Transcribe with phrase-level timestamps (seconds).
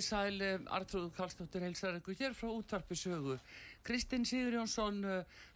[0.00, 3.34] Komið sæl, Artrúð Karlsdóttir heilsar ykkur hér frá útvarpi sögu.
[3.84, 5.02] Kristinn Sigur Jónsson,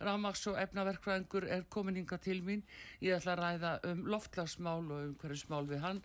[0.04, 2.60] Ramags og efnaverkvæðingur er komin yngar til mín.
[3.00, 6.04] Ég ætla að ræða um loftlagsmál og um hverju smál við hann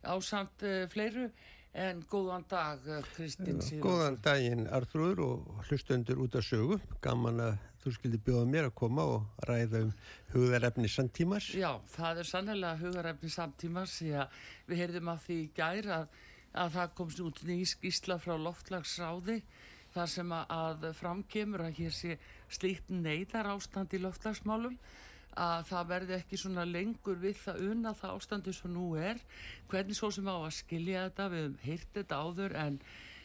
[0.00, 1.28] á samt uh, fleiru.
[1.76, 3.84] En góðan dag, Kristinn Sigur.
[3.90, 6.80] Góðan daginn, Artrúður og hlustundur út af sögu.
[7.04, 9.96] Gaman að þú skildi bjóða mér að koma og ræða um
[10.32, 11.52] hugarefni samtímars.
[11.52, 16.22] Já, það er sannlega hugarefni samtímars því að við heyrðum að því gæra að
[16.54, 19.40] að það komst út nýj skísla frá loftlagsráði
[19.94, 22.18] þar sem að framkemur að hér sé
[22.50, 24.76] slíkt neyðar ástand í loftlagsmálum
[25.34, 29.18] að það verði ekki svona lengur við það unna það ástandi sem nú er.
[29.70, 32.78] Hvernig svo sem á að skilja þetta við hefum heyrt þetta áður en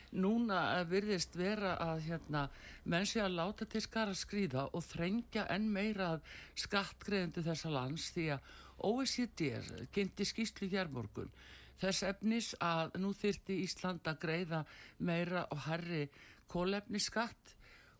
[0.10, 2.48] núna virðist vera að hérna,
[2.90, 6.16] menn sé að láta til skara skrýða og þrengja enn meira
[6.58, 8.50] skattgreðendu þessa lands því að
[8.90, 9.52] OECD
[9.94, 11.30] kynnti skýslu hér morgun
[11.80, 14.64] þess efnis að nú þyrti Ísland að greiða
[15.06, 16.04] meira og herri
[16.50, 17.56] kólefniskatt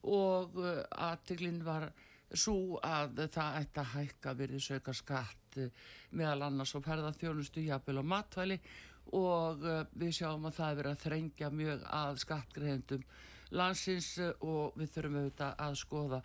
[0.10, 1.90] og uh, aðtiklinn var
[2.30, 5.72] svo að það ætti að hækka verið söka skatt uh,
[6.12, 8.60] meðal annars og ferða þjónustu jafnvel og matvæli
[9.18, 13.10] og uh, við sjáum að það er verið að þrengja mjög að skattgreðendum
[13.58, 14.12] landsins
[14.46, 16.22] og við þurfum auðvitað að skoða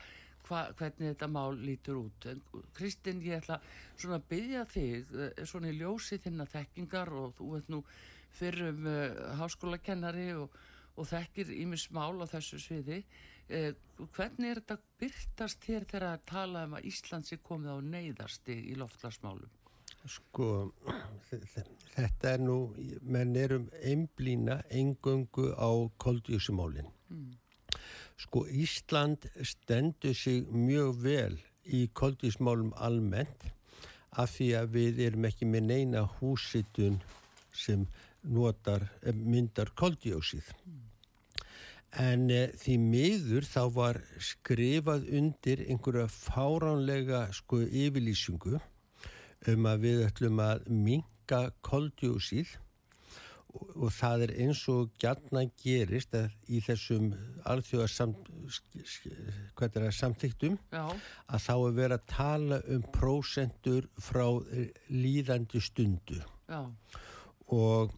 [0.48, 2.26] hva, hvernig þetta mál lítur út.
[2.30, 2.42] En
[2.76, 3.60] Kristinn, ég ætla
[3.96, 7.82] svona að byggja þig, eh, svona í ljósi þinna þekkingar og þú veit nú
[8.34, 10.54] fyrrum uh, háskólakennari og,
[10.98, 13.04] og þekkir ímis mál á þessu sviði.
[13.46, 13.70] Uh,
[14.16, 18.56] hvernig er þetta byrtast hér þegar að tala um að Íslands er komið á neyðasti
[18.72, 19.52] í loftlarsmálum?
[20.04, 20.74] Sko,
[21.94, 22.58] þetta er nú,
[23.00, 25.70] menn erum einblýna engöngu á
[26.02, 26.90] koldjúsumálinn.
[27.08, 27.30] Mm.
[28.20, 33.48] Sko Ísland stendur sig mjög vel í koldísmálum almennt
[34.14, 37.00] af því að við erum ekki með neina húsitun
[37.54, 37.86] sem
[38.24, 40.44] notar, eh, myndar koldíósið.
[41.94, 48.58] En e, því miður þá var skrifað undir einhverja fáránlega sko yfirlýsingu
[49.52, 52.56] um að við ætlum að minka koldíósið
[53.54, 56.14] og það er eins og gætna gerist
[56.50, 57.12] í þessum
[57.46, 57.92] alþjóðar
[59.94, 64.26] samþyktum að þá er verið að tala um prósendur frá
[64.90, 66.20] líðandi stundu
[66.50, 66.60] Já.
[67.54, 67.94] og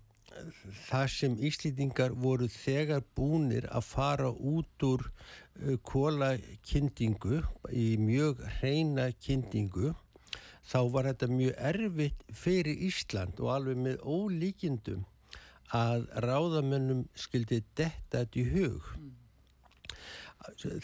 [0.87, 7.41] það sem Íslýtingar voru þegar búnir að fara út úr uh, kólakyndingu
[7.73, 9.95] í mjög hreina kyndingu
[10.67, 15.05] þá var þetta mjög erfitt fyrir Ísland og alveg með ólíkindum
[15.75, 18.91] að ráðamönnum skildi detta þetta í hug.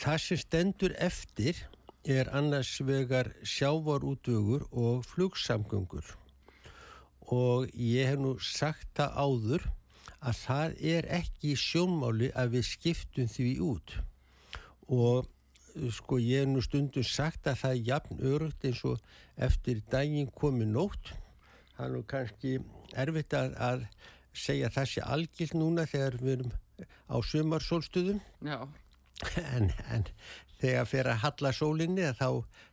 [0.02, 1.58] Það sem stendur eftir
[2.04, 6.04] er annars vegar sjávarútvögur og flugsamgöngur.
[7.30, 9.68] Og ég hef nú sagt það áður
[10.22, 13.94] að það er ekki sjónmáli að við skiptum því út.
[14.90, 15.30] Og
[15.94, 18.98] sko ég hef nú stundum sagt að það er jafn örugt eins og
[19.36, 21.14] eftir daginn komi nótt.
[21.76, 22.56] Það er nú kannski
[22.98, 23.86] erfitt að, að
[24.32, 26.52] segja sé algilt núna þegar við erum
[27.08, 30.06] á sumarsólstuðum en, en
[30.62, 32.28] þegar fyrir að halla sólinni þá,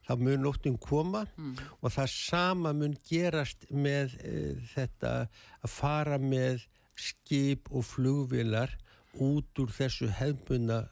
[0.06, 1.56] þá mun nóttum koma mm.
[1.82, 4.36] og það sama mun gerast með e,
[4.74, 5.14] þetta
[5.64, 6.66] að fara með
[7.00, 8.76] skip og flugvilar
[9.24, 10.84] út úr þessu hefbuna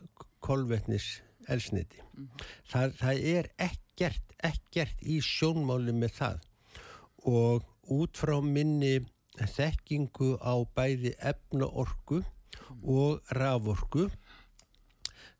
[0.43, 2.01] kolvetnis elsniti.
[2.01, 2.47] Mm -hmm.
[2.71, 6.47] það, það er ekkert, ekkert í sjónmáli með það
[7.27, 8.99] og út frá minni
[9.45, 12.23] þekkingu á bæði efnaorku
[12.83, 14.07] og raforku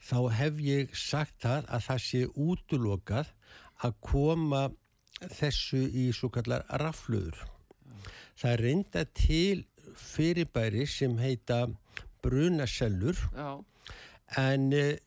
[0.08, 3.32] þá hef ég sagt það að það sé útlokað
[3.86, 4.64] að koma
[5.34, 7.40] þessu í svo kallar rafluður.
[8.38, 9.66] Það er reynda til
[9.98, 11.66] fyrirbæri sem heita
[12.22, 13.64] brunasellur Já.
[14.38, 14.98] en e,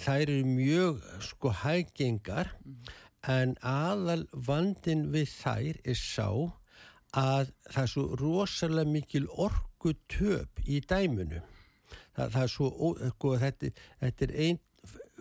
[0.00, 2.94] það eru mjög sko hægengar mm.
[3.30, 6.28] en aðal vandin við þær er sá
[7.14, 11.42] að það er svo rosalega mikil orgu töp í dæmunu.
[12.16, 12.70] Það, það er svo,
[13.12, 14.62] sko, þetta, þetta er einn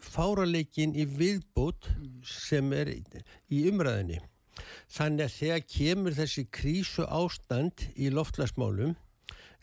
[0.01, 1.89] fáraleikin í viðbót
[2.27, 4.21] sem er í umræðinni.
[4.91, 8.95] Þannig að þegar kemur þessi krísu ástand í loftlagsmálum,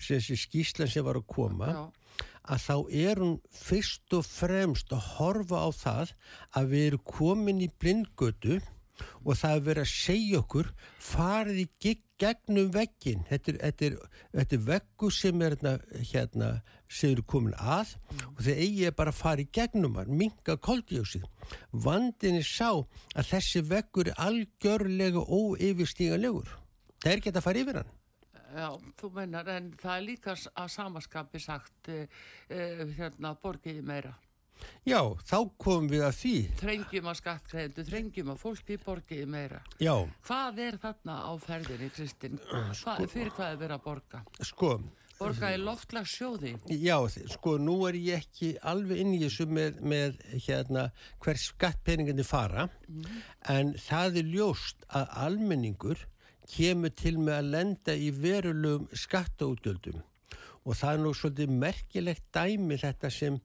[0.02, 1.82] þessi skíslan sem var að koma, Já.
[2.52, 2.76] að þá
[3.06, 6.14] er hún fyrst og fremst að horfa á það
[6.58, 8.60] að við erum komin í blindgötu
[9.24, 11.68] og það er verið að segja okkur farið í
[12.22, 13.98] gegnum veggin þetta er, þetta er,
[14.38, 15.74] þetta er veggu sem er hérna,
[16.12, 16.50] hérna
[16.88, 18.24] sem eru komin að mm.
[18.32, 21.28] og þeir eigi bara að fara í gegnum hann, minga koldjósið
[21.86, 26.58] vandin er sá að þessi veggur er algjörlega óeyfistíganlegur
[27.02, 27.92] það er ekki að fara yfir hann.
[28.52, 28.68] Já,
[29.00, 32.20] þú mennar, en það er líka að samaskapi sagt eh,
[32.52, 34.12] eh, hérna borgiði meira
[34.88, 36.34] Já, þá komum við að því.
[36.60, 39.60] Trengjum að skattkræðendu, trengjum að fólki borgiði meira.
[39.82, 39.94] Já.
[40.26, 42.42] Hvað er þarna á ferðinni, Kristinn?
[42.74, 44.22] Sko, fyrir hvað er verið að borga?
[44.42, 44.74] Sko.
[45.22, 46.54] Borga í loftlagsjóði?
[46.82, 46.96] Já,
[47.36, 50.16] sko, nú er ég ekki alveg inn í þessu með, með
[50.48, 50.88] hérna,
[51.22, 53.20] hver skattpeningandi fara, mm.
[53.54, 56.08] en það er ljóst að almenningur
[56.50, 60.02] kemur til með að lenda í verulegum skattaútgjöldum
[60.62, 63.38] og það er nú svolítið merkilegt dæmi þetta sem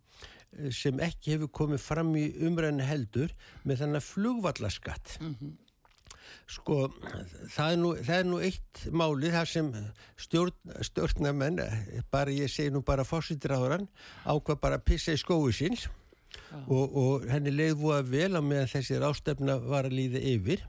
[0.74, 3.34] sem ekki hefur komið fram í umræðinu heldur
[3.64, 5.18] með þannig flugvallaskatt.
[5.22, 5.56] Mm -hmm.
[6.48, 6.78] sko
[7.52, 9.70] það er, nú, það er nú eitt máli þar sem
[10.16, 11.62] stjórn, stjórnamenn
[12.12, 13.88] bara ég segi nú bara þann
[14.26, 15.88] ákvað bara að pissa í skói síns
[16.68, 20.64] og, og henni leiði að vel á meðan þessi rástefna var að líða yfir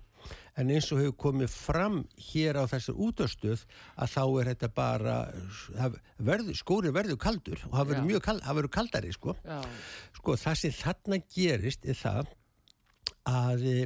[0.58, 3.62] en eins og hefur komið fram hér á þessar útastöð
[3.96, 5.16] að þá er þetta bara
[6.18, 9.36] verður, skóri verður kaldur og það verður mjög kald, það verður kaldari sko.
[10.18, 12.34] sko það sem þarna gerist er það
[13.28, 13.76] að e,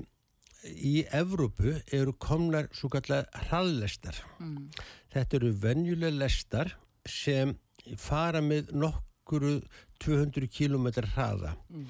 [0.63, 4.71] í Evrópu eru komnar svo kallar hraðlestar mm.
[5.13, 6.77] þetta eru venjuleg lestar
[7.09, 7.57] sem
[7.99, 9.59] fara með nokkuru
[10.03, 11.87] 200 km hraða mm.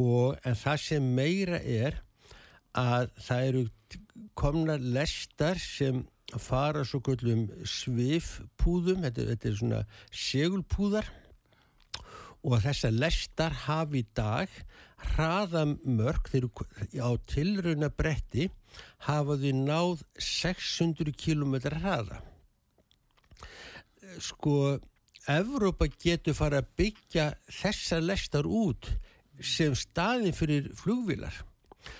[0.00, 2.02] og en það sem meira er
[2.78, 3.64] að það eru
[4.38, 6.04] komnar lestar sem
[6.36, 9.80] fara svo kvöldum svifpúðum, þetta, þetta er svona
[10.12, 11.08] segulpúðar.
[12.46, 14.52] Og þessar lestar hafi í dag
[15.14, 16.68] hraðamörk þegar
[17.02, 18.48] á tilrauna bretti
[19.06, 22.22] hafa þau náð 600 km hraða.
[24.22, 24.78] Sko
[25.28, 28.88] Evrópa getur fara að byggja þessar lestar út
[29.44, 31.42] sem staðin fyrir flugvilar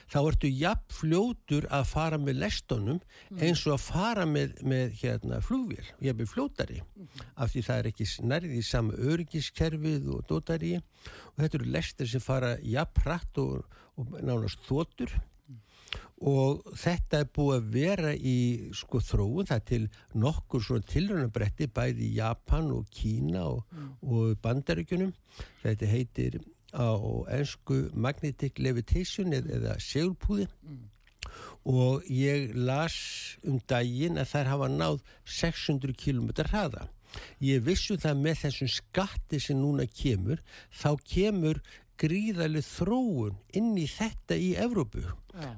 [0.09, 3.41] þá ertu jafn fljótur að fara með lestónum mm.
[3.45, 7.09] eins og að fara með, með hérna, flugvél, jafn fljótari mm.
[7.37, 12.11] af því það er ekki nærðið í sama örgiskerfið og dótari og þetta eru lestir
[12.11, 15.63] sem fara jafn hratt og, og nánast þóttur mm.
[16.33, 18.39] og þetta er búið að vera í
[18.77, 19.83] sko þróun, það til
[20.19, 23.91] nokkur svona tilrönabretti bæði í Japan og Kína og, mm.
[24.11, 25.15] og Bandaríkunum
[25.63, 26.41] þetta heitir
[26.75, 26.91] á
[27.33, 30.81] ennsku magnetic levitation eða segulpúði mm.
[31.65, 32.97] og ég las
[33.45, 36.89] um daginn að þær hafa náð 600 km hraða.
[37.41, 41.63] Ég vissu það með þessum skatti sem núna kemur, þá kemur
[41.99, 45.07] gríðarlega þróun inn í þetta í Evrópu.
[45.35, 45.55] Ja.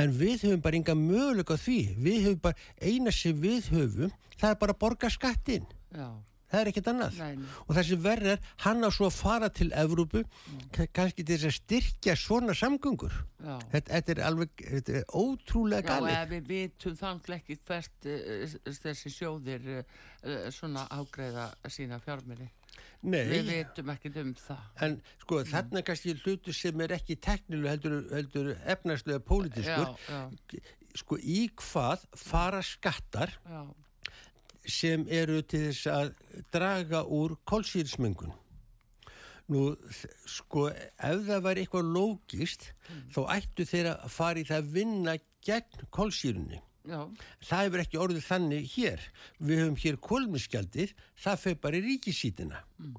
[0.00, 1.80] En við höfum bara enga möguleika því.
[2.00, 5.68] Við höfum bara, eina sem við höfum, það er bara að borga skattin.
[5.92, 6.08] Já
[6.50, 7.20] það er ekkert annað.
[7.20, 7.46] Nei.
[7.66, 10.66] og þessi verðar hann á svo að fara til Evrópu mm.
[10.94, 13.16] kannski til þess að styrkja svona samgöngur.
[13.46, 18.54] Þetta, þetta er alveg þetta er ótrúlega gali Já, við vitum þannig ekki hvert uh,
[18.80, 19.82] þessi sjóðir uh,
[20.54, 22.48] svona ágreða sína fjárminni
[23.06, 23.22] Nei.
[23.28, 24.64] við vitum ekki um það.
[24.86, 25.50] En sko mm.
[25.52, 29.96] þarna kannski hlutu sem er ekki teknilu heldur, heldur efnarslega pólitískur.
[30.96, 33.60] Sko í hvað fara skattar já
[34.68, 36.12] sem eru til þess að
[36.54, 38.34] draga úr kólsýrismengun.
[39.52, 39.62] Nú,
[40.26, 43.02] sko, ef það var eitthvað lógist, mm.
[43.14, 45.14] þá ættu þeir að fara í það að vinna
[45.46, 46.62] gegn kólsýrunni.
[46.86, 47.00] Já.
[47.46, 49.04] Það hefur ekki orðið þannig hér.
[49.38, 52.62] Við höfum hér kólmiskjaldir, það fyrir bara í ríkisítina.
[52.82, 52.96] Mm.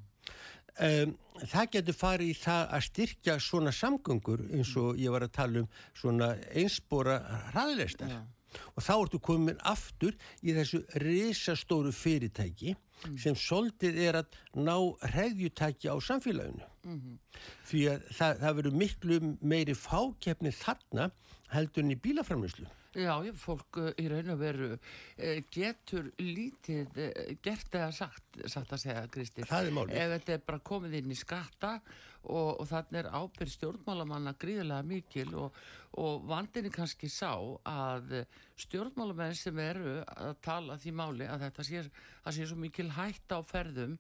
[0.88, 5.36] um, það getur farið í það að styrkja svona samgöngur eins og ég var að
[5.36, 7.20] tala um svona einspora
[7.52, 8.24] hraðleistar ja.
[8.76, 13.18] Og þá ertu komin aftur í þessu risastóru fyrirtæki mm.
[13.22, 14.76] sem soldið er að ná
[15.12, 17.20] hreðjutæki á samfélaginu mm -hmm.
[17.70, 21.12] því að það, það verður miklu meiri fákeppni þarna
[21.54, 27.34] heldur en í bílaframlýslu Já, fólk uh, í raun og veru uh, getur lítið uh,
[27.46, 29.46] gert eða sagt, sagt að segja, Kristi.
[29.46, 31.76] Ef þetta er bara komið inn í skatta
[32.28, 35.58] og, og þannig er ábyrð stjórnmálamanna gríðilega mikil og,
[36.02, 37.32] og vandinni kannski sá
[37.68, 38.20] að
[38.60, 41.84] stjórnmálamenn sem eru að tala því máli að þetta sé,
[42.24, 43.98] að sé svo mikil hætt á ferðum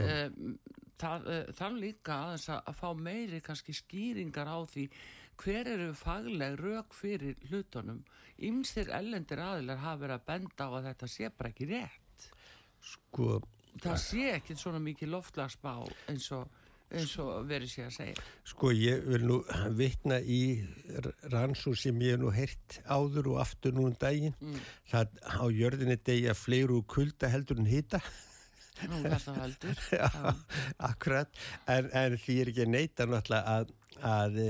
[0.00, 0.56] um,
[0.96, 4.88] þann líka að, að fá meiri kannski skýringar á því
[5.36, 8.00] hver eru fagleg rauk fyrir hlutunum.
[8.40, 12.30] Ymsir ellendir aðilar hafa verið að benda á að þetta sé bara ekki rétt.
[12.86, 13.36] Sko
[13.82, 15.74] það sé ekki svona mikið loftlagsbá
[16.10, 16.48] eins og,
[17.00, 19.40] eins og verið sé að segja sko ég vil nú
[19.78, 20.42] vittna í
[21.32, 24.62] rannsú sem ég hef nú heyrt áður og aftur nú um daginn mm.
[24.92, 28.02] það á jörðinni degja fleiru kulda heldur en hýta
[28.84, 30.08] Nú er það heldur Já,
[30.84, 33.70] akkurat en, en því er ekki neita náttúrulega að,
[34.04, 34.40] að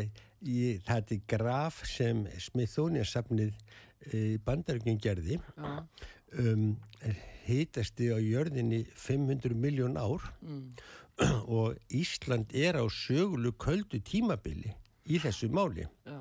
[0.47, 5.77] í þetta graf sem Smithsonian-safnið eh, í bandaríkjum gerði ja.
[6.43, 6.69] um,
[7.47, 10.65] heitasti á jörðinni 500 miljón ár mm.
[11.59, 14.75] og Ísland er á sögulu köldu tímabili
[15.07, 16.21] í þessu máli ja.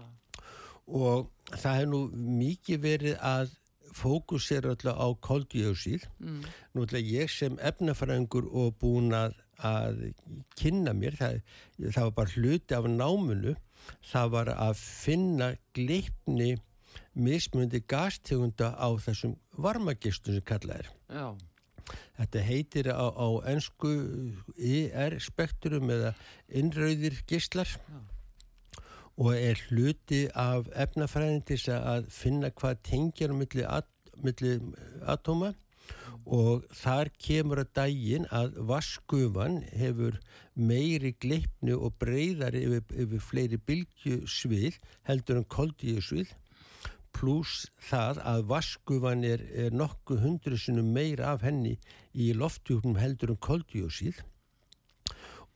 [0.87, 2.01] og það hefur nú
[2.41, 3.53] mikið verið að
[3.95, 6.39] fókusera alltaf á koldíósíð mm.
[6.75, 10.01] nú ætla ég sem efnafræðingur og búin að, að
[10.59, 11.41] kynna mér það,
[11.87, 13.55] það var bara hluti af náminu
[14.11, 16.55] það var að finna gleipni
[17.15, 21.27] mismundi gastegunda á þessum varmagistum sem kallað er Já.
[22.17, 23.91] Þetta heitir á, á ennsku
[24.57, 26.13] ER spektrum eða
[26.49, 27.99] innrauðir gislar Já.
[29.17, 33.89] og er hluti af efnafræðin til að finna hvað tengjar um milli, at,
[34.21, 34.57] milli
[35.05, 35.53] atóma.
[36.25, 40.15] Og þar kemur að dægin að vaskufan hefur
[40.57, 46.33] meiri gleipnu og breyðari yfir, yfir fleiri bylgjusvið heldur en koldíusvið
[47.15, 51.77] pluss það að vaskufan er, er nokkuð hundru sinum meira af henni
[52.13, 54.23] í loftjúknum heldur en koldíusvið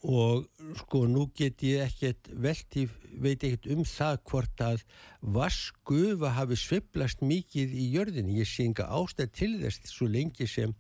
[0.08, 0.46] og
[0.80, 2.86] sko nú get ég ekkert velti,
[3.20, 4.84] veit ekkert um það hvort að
[5.20, 8.40] vaskufa hafi sviplast mikið í jörðinni.
[8.40, 10.76] Ég sé enga ástæð til þess svo lengi sem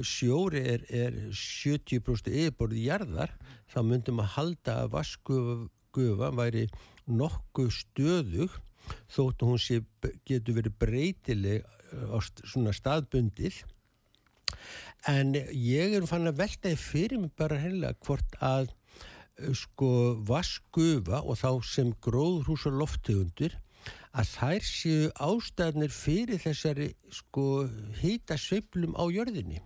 [0.00, 3.36] sjóri er, er 70% yfirborði jarðar
[3.68, 6.68] þá myndum að halda að vaskufa væri
[7.04, 8.56] nokkuð stöðug
[9.12, 9.80] þóttu hún sé,
[10.26, 11.66] getur verið breytileg
[12.10, 13.62] á svona staðbundið.
[15.10, 19.90] En ég er fann að veltaði fyrir mig bara heila hvort að eh, sko
[20.28, 23.58] vaskufa og þá sem gróðrúsa loftegundur
[24.14, 27.66] að þær séu ástæðnir fyrir þessari sko
[28.00, 29.60] hýta sveiflum á jörðinni.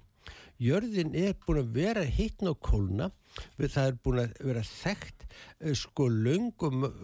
[0.59, 3.13] Jörðin er búin að vera hittn á kólna
[3.61, 5.18] það er búin að vera þekkt eh,
[5.75, 6.53] sko löng,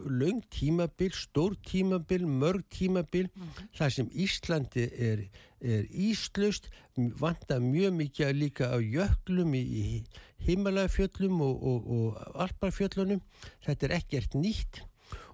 [0.07, 3.69] löng tímabil, stór tímabil mörg tímabil mm -hmm.
[3.79, 5.29] það sem Íslandi er,
[5.61, 10.05] er íslust, vanda mjög mikið líka á jöklum í, í
[10.47, 13.21] himalagafjöllum og, og, og alparfjöllunum
[13.65, 14.83] þetta er ekkert nýtt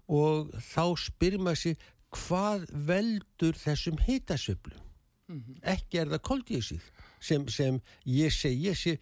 [0.08, 1.76] og þá spyrir maður sér
[2.10, 4.80] hvað veldur þessum hitasöflum
[5.28, 5.58] mm -hmm.
[5.62, 6.82] ekki er það koldísið
[7.20, 8.96] sem, sem ég segi, ég sé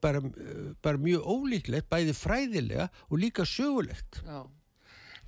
[0.00, 0.20] bara,
[0.82, 4.20] bara mjög ólíklegt, bæði fræðilega og líka sögulegt.
[4.24, 4.44] Já,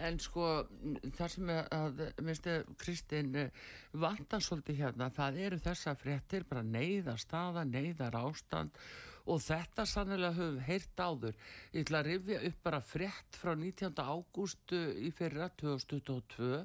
[0.07, 0.53] en sko
[1.17, 3.35] það sem að, minnstu Kristinn
[3.97, 8.81] vantar svolítið hérna, það eru þessa fréttir, bara neyðar staða, neyðar ástand
[9.27, 11.35] og þetta sannilega höfum heyrt áður.
[11.75, 13.97] Ég ætla að rifja upp bara frétt frá 19.
[13.99, 16.63] ágústu í fyrra 2022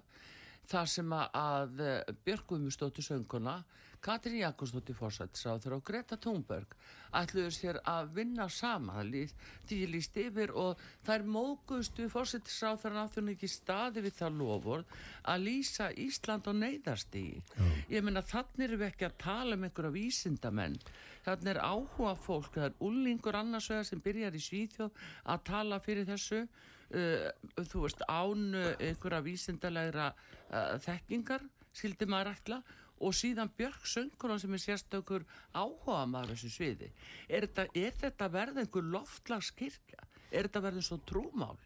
[0.72, 1.82] þar sem að
[2.24, 3.64] Björgum sönguna
[4.02, 6.72] Katrín Jakobsdóttir fórsættisráður og Greta Thunberg
[7.20, 14.06] ætluður sér að vinna sama því líst yfir og þær mógustu fórsættisráður náttúrulega ekki staði
[14.08, 14.86] við það lofur
[15.22, 17.44] að lýsa Ísland á neyðarstígi
[17.92, 20.82] ég menna þannig erum við ekki að tala um einhverja vísindamenn.
[21.22, 26.08] Þannig er áhuga fólk, það er ullingur annarsögða sem byrjar í Svíþjóð að tala fyrir
[26.10, 26.46] þessu.
[26.92, 27.30] Uh,
[27.70, 32.58] þú veist án einhverja vísindalegra uh, þekkingar skildi maður ætla
[33.02, 36.92] og síðan Björg Söngurinn sem er sérstökur áhuga maður þessu sviði
[37.28, 40.08] er þetta, er þetta verð einhver loftlagskirkja?
[40.32, 41.60] Er þetta verð eins og trúmál?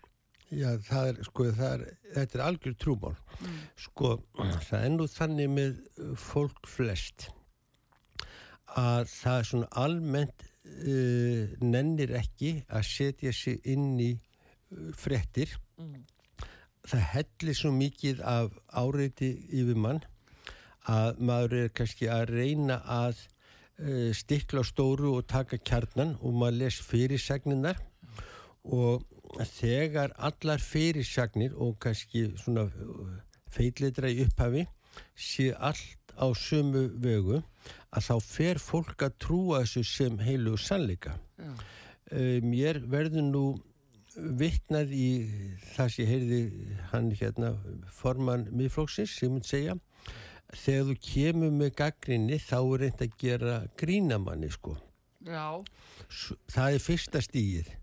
[0.54, 3.15] Já, það er, sko, það er, þetta er algjör trúmál.
[3.39, 3.56] Mm.
[3.82, 5.80] Sko, það er nú þannig með
[6.22, 7.30] fólk flest
[8.75, 15.54] að það er svona almennt uh, nennir ekki að setja sig inn í uh, frettir
[15.80, 16.01] mm.
[16.89, 20.04] það hellir svo mikið af áreiti yfir mann
[20.92, 23.18] að maður er kannski að reyna að
[23.82, 27.82] uh, stikla stóru og taka kjarnan og maður les fyrirsagninnar
[28.65, 29.04] og
[29.56, 32.68] þegar allar fyrirsagnir og kannski svona
[33.51, 34.65] feillitra í upphafi
[35.15, 37.42] sé allt á sömu vögu
[37.92, 41.18] að þá fer fólk að trúa þessu sem heilu sannleika.
[42.12, 43.46] Uh, mér verður nú
[44.15, 45.10] vittnað í
[45.74, 46.42] það sem ég heyrði
[46.94, 47.51] hann hérna
[47.92, 49.75] forman miðflóksins sem hún segja
[50.54, 54.75] þegar þú kemur með gaggrinni þá er reynd að gera grínamanni sko.
[55.25, 55.64] Já.
[56.54, 57.74] Það er fyrsta stígið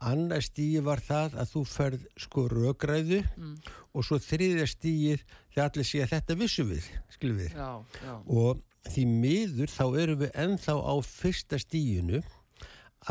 [0.00, 3.52] annar stígi var það að þú ferð sko rögræðu mm.
[3.92, 6.88] og svo þriðja stígið þegar allir sé að þetta vissu við,
[7.20, 8.14] við já, já.
[8.24, 12.22] og því miður þá erum við ennþá á fyrsta stíginu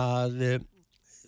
[0.02, 0.58] að eh,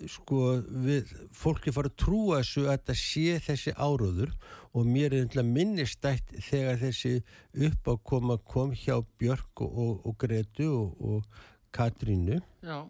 [0.10, 0.56] sko
[0.88, 5.44] við fólki fara að trúa þessu að þetta sé þessi áróður og mér er einhverja
[5.48, 7.14] minnistætt þegar þessi
[7.68, 11.42] uppákoma kom hjá Björk og, og, og Gretu og, og
[11.76, 12.40] Katrínu.
[12.64, 12.86] Já.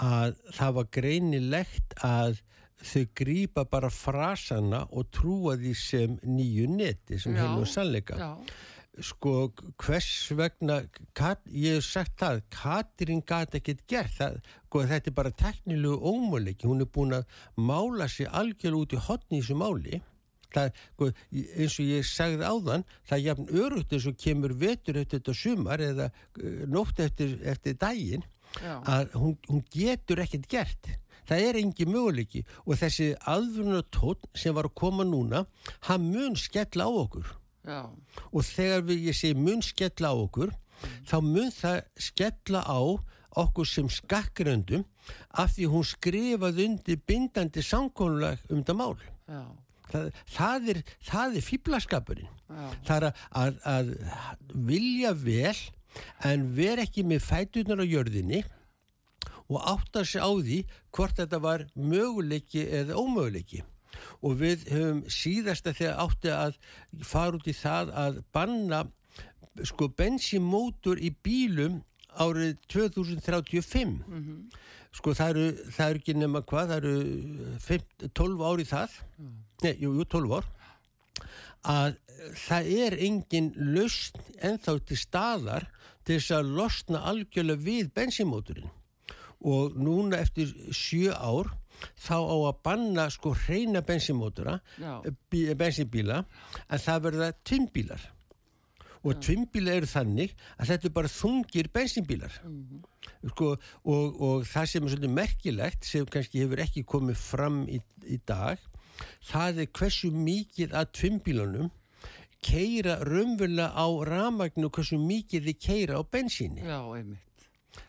[0.00, 2.40] Að það var greinilegt að
[2.80, 8.16] þau grýpa bara frasana og trúa því sem nýju neti sem hefur sannleika.
[8.16, 8.30] já.
[9.00, 10.80] sko hvers vegna
[11.14, 15.96] Kat, ég hef sagt það Katrin gæti ekkert gert það, sko, þetta er bara teknilegu
[16.00, 17.24] ómuleiki hún er búin að
[17.56, 20.00] mála sig algjörlega út í hotni í þessu máli
[20.54, 25.00] það, sko, eins og ég sagði áðan það er jafn örugt eins og kemur vetur
[25.00, 28.26] eftir þetta sumar eða uh, nótt eftir, eftir daginn
[28.58, 28.80] Já.
[28.82, 30.90] að hún, hún getur ekkert gert
[31.28, 35.44] það er engi möguleiki og þessi aðvunna tótt sem var að koma núna
[35.86, 37.30] hann mun skella á okkur
[37.66, 37.82] Já.
[38.32, 40.98] og þegar við, ég segi mun skella á okkur mm.
[41.06, 41.80] þá mun það
[42.10, 42.80] skella á
[43.38, 44.84] okkur sem skakkröndum
[45.38, 48.96] af því hún skrifaði undir bindandi samkónulag um þetta mál
[49.90, 50.82] það, það er,
[51.20, 52.30] er fýblaskapurinn
[52.86, 53.06] það er
[53.42, 53.92] að, að,
[54.54, 55.56] vilja vel
[56.26, 58.44] en ver ekki með fætunar á jörðinni
[59.50, 60.62] og átta sig á því
[60.94, 63.64] hvort þetta var möguleiki eða ómöguleiki.
[64.22, 66.58] Og við höfum síðasta þegar átti að
[67.06, 68.84] fara út í það að banna
[69.66, 71.80] sko bensimótur í bílum
[72.20, 74.38] árið 2035 mm -hmm.
[74.94, 78.90] sko það eru, það eru ekki nema hvað, það eru 5, 12 ári það.
[79.18, 79.36] Mm.
[79.64, 80.48] Nei, jú, jú, 12 ár.
[81.70, 81.96] Að
[82.36, 85.66] það er engin lust ennþá til staðar
[86.04, 88.70] til þess að losna algjörlega við bensinmóturinn
[89.40, 91.52] og núna eftir sjö ár
[92.00, 94.58] þá á að banna sko hreina bensinmótura
[95.30, 96.24] bensinbíla
[96.68, 98.08] en það verða tvimbílar
[99.00, 103.30] og tvimbílar eru þannig að þetta bara þungir bensinbílar mm -hmm.
[103.32, 107.80] sko, og, og það sem er svolítið merkilegt sem kannski hefur ekki komið fram í,
[108.04, 108.60] í dag
[109.30, 111.70] það er hversu mikið að tvimbílunum
[112.44, 116.64] keira raunverulega á ramagnu og hversu mikið þið keira á bensíni.
[116.64, 117.26] Já, einmitt.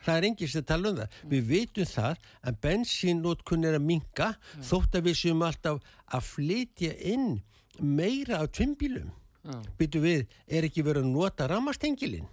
[0.05, 1.15] Það er engist að tala um það.
[1.15, 1.31] Mm.
[1.31, 4.67] Við veitum það að bensínnótkun er að minga mm.
[4.67, 7.31] þótt að við séum alltaf að flytja inn
[7.79, 9.09] meira á tvimbílum.
[9.41, 9.63] Mm.
[9.79, 12.29] Byttu við, er ekki verið að nota ramastengilinn?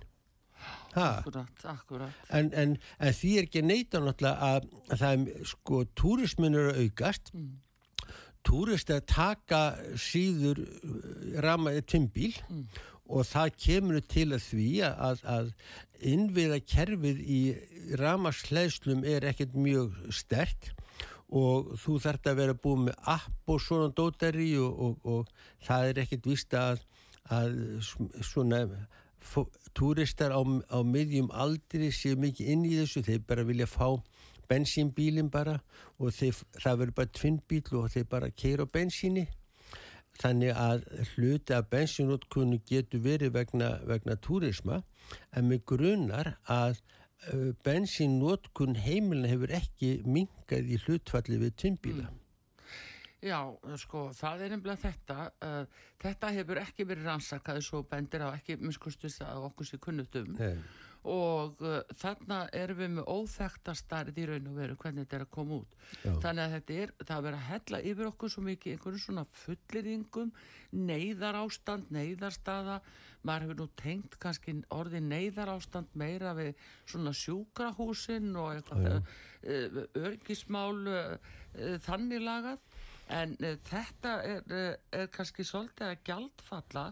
[0.98, 2.28] Akkurat, akkurat.
[2.34, 6.80] En, en, en því er ekki neita náttúrulega að, að það er sko túrismunur að
[6.82, 7.56] aukast mm
[8.48, 9.62] túrist að taka
[10.00, 10.96] síður uh,
[11.44, 12.64] ramaði tvimbíl mm.
[13.12, 15.52] og það kemur til að því að, að
[16.08, 17.40] innviða kerfið í
[17.98, 20.72] ramasleðslum er ekkert mjög stert
[21.28, 25.90] og þú þarf að vera búið með app og svona dótari og, og, og það
[25.90, 26.80] er ekkert vist að,
[27.28, 27.58] að
[28.24, 28.62] svona
[29.76, 33.98] túristar á, á miðjum aldri séu mikið inn í þessu, þeir bara vilja fá
[34.50, 35.58] bensínbílin bara
[35.98, 39.26] og þeir, það verður bara tvinnbíl og þeir bara keira á bensíni.
[40.18, 44.80] Þannig að hluti að bensínútkunni getur verið vegna, vegna túrisma
[45.30, 46.80] en með grunnar að
[47.66, 52.08] bensínútkun heimilin hefur ekki mingað í hlutfalli við tvinnbíla.
[52.08, 52.24] Mm.
[53.18, 53.38] Já,
[53.82, 58.54] sko, það er nefnilega þetta uh, þetta hefur ekki verið rannsakað svo bendir á ekki
[58.62, 60.60] miskustist að okkur sé kunnutum Nei
[61.06, 65.34] og uh, þarna erum við með óþægtastarð í raun og veru hvernig þetta er að
[65.36, 65.76] koma út.
[66.02, 66.12] Já.
[66.24, 70.32] þannig að þetta er, það verður að hella yfir okkur svo mikið einhverju svona fullirðingum
[70.88, 72.80] neyðar ástand, neyðarstaða.
[73.26, 76.52] Maður hefur nú tengt kannski orði neyðar ástand meira við
[76.86, 81.16] svona sjúkrahúsin og eitthvað uh, örgismál uh,
[81.54, 82.60] uh, þannig lagað.
[83.14, 86.86] En uh, þetta er, uh, er kannski svolítið að gjaldfalla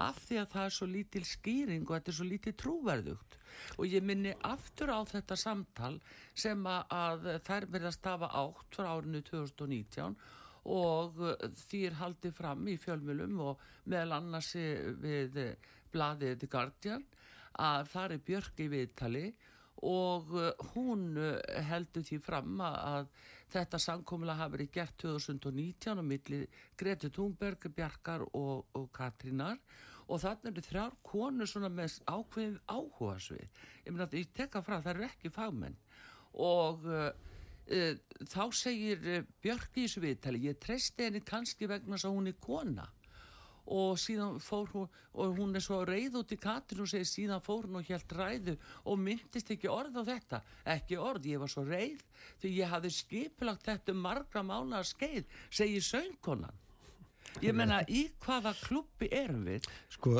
[0.00, 3.38] af því að það er svo lítil skýring og þetta er svo lítil trúverðugt.
[3.78, 5.96] Og ég minni aftur á þetta samtal
[6.34, 10.16] sem að þær verða stafa átt frá árinu 2019
[10.72, 11.18] og
[11.66, 14.52] því er haldið fram í fjölmjölum og meðal annars
[15.02, 15.40] við
[15.92, 17.06] bladið The Guardian
[17.60, 19.24] að það er Björk í viðtali
[19.82, 20.30] og
[20.72, 21.16] hún
[21.66, 23.08] heldur því fram að
[23.52, 26.42] þetta samkómulega hafi verið gert 2019 á milli
[26.78, 29.60] Greti Thunberg, Bjarkar og, og Katrínar.
[30.08, 33.60] Og þannig eru þrjár konur svona með ákveðin áhuga svið.
[33.86, 35.76] Ég meina að ég tekka frá það eru ekki fagmenn.
[36.42, 37.12] Og uh,
[37.68, 37.92] uh,
[38.32, 42.32] þá segir uh, Björk í þessu viðtali, ég treysti henni kannski vegna þess að hún
[42.32, 42.88] er kona
[43.66, 47.44] og síðan fór hún og hún er svo reyð út í katrin og segir síðan
[47.44, 48.56] fór hún og helt ræðu
[48.88, 50.40] og myndist ekki orð á þetta.
[50.74, 52.02] Ekki orð, ég var svo reyð
[52.40, 56.58] því ég hafði skipilagt þetta um margra mánu að skeið, segir söngkonan.
[57.40, 59.68] Ég menna í hvaða klubbi erum við?
[59.94, 60.18] Sko,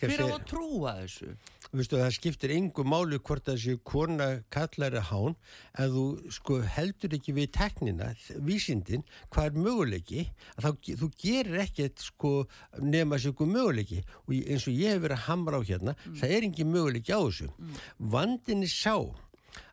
[0.00, 1.34] fyrir að trúa þessu
[1.74, 5.34] Vistu, það skiptir yngu máli hvort það séu kona kallari hán
[5.82, 6.04] að þú
[6.36, 8.12] sko, heldur ekki við teknina,
[8.46, 9.02] vísindin,
[9.34, 10.22] hvað er möguleiki,
[10.62, 10.68] þá,
[11.00, 12.32] þú gerir ekkert sko,
[12.78, 16.16] nema sér möguleiki og eins og ég hef verið að hamra á hérna, mm.
[16.20, 17.50] það er ekki möguleiki á þessu.
[17.50, 17.82] Mm.
[18.14, 18.94] Vandinni sá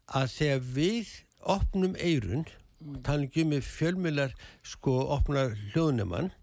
[0.09, 1.15] að þegar við
[1.57, 2.45] opnum eirun,
[2.81, 3.01] mm.
[3.05, 4.37] tala ekki um fjölmjölar
[4.73, 6.33] sko opnar hljóðnumann,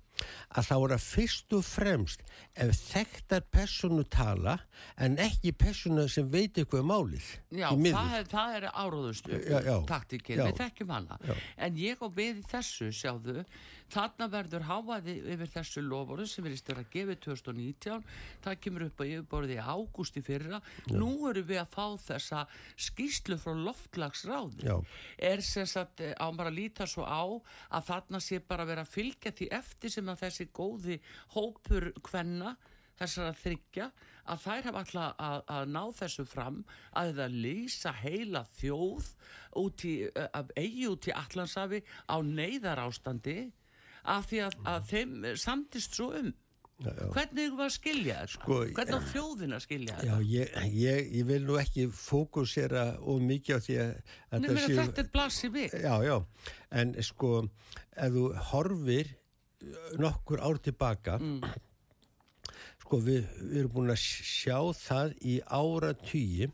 [0.57, 2.23] að þá er að fyrst og fremst
[2.57, 4.57] ef þekktar personu tala
[4.97, 9.41] en ekki personu sem veit eitthvað um málið Já, það er, það er áróðustu
[9.89, 11.19] taktikinn, við þekkjum hana.
[11.25, 11.35] Já.
[11.67, 13.45] en ég og við þessu sjáðu
[13.93, 18.05] þarna verður háaði yfir þessu loforu sem erum að gefa 2019
[18.45, 20.97] það kemur upp að yfirborði í ágústi fyrra, já.
[20.97, 22.45] nú eru við að fá þessa
[22.89, 28.41] skýslu frá loftlagsráð er þess að eh, ámar að líta svo á að þarna sé
[28.45, 31.01] bara að vera að fylgja því eftir sem að þessi góði
[31.35, 32.57] hópur hvenna
[32.99, 33.91] þessar að þryggja
[34.29, 36.59] að þær hafa alltaf að, að ná þessu fram
[36.99, 39.13] að það lýsa heila þjóð
[39.63, 39.95] út í,
[40.59, 43.39] eigi út í Allandsafi á neyðar ástandi
[44.09, 46.35] af því að, að þeim samtist svo um.
[46.79, 47.07] Já, já.
[47.11, 48.33] hvernig var að skilja þetta?
[48.37, 50.07] Sko, hvernig var þjóðin að skilja þetta?
[50.07, 54.77] já, ég, ég, ég vil nú ekki fókusera og mikið á því að Nei, séu,
[54.79, 55.75] þetta er við.
[55.83, 56.15] Já, já,
[56.79, 57.33] en sko
[57.99, 59.11] ef þú horfir
[59.99, 61.41] nokkur ár tilbaka mm.
[62.85, 66.51] sko við, við erum búin að sjá það í ára tíu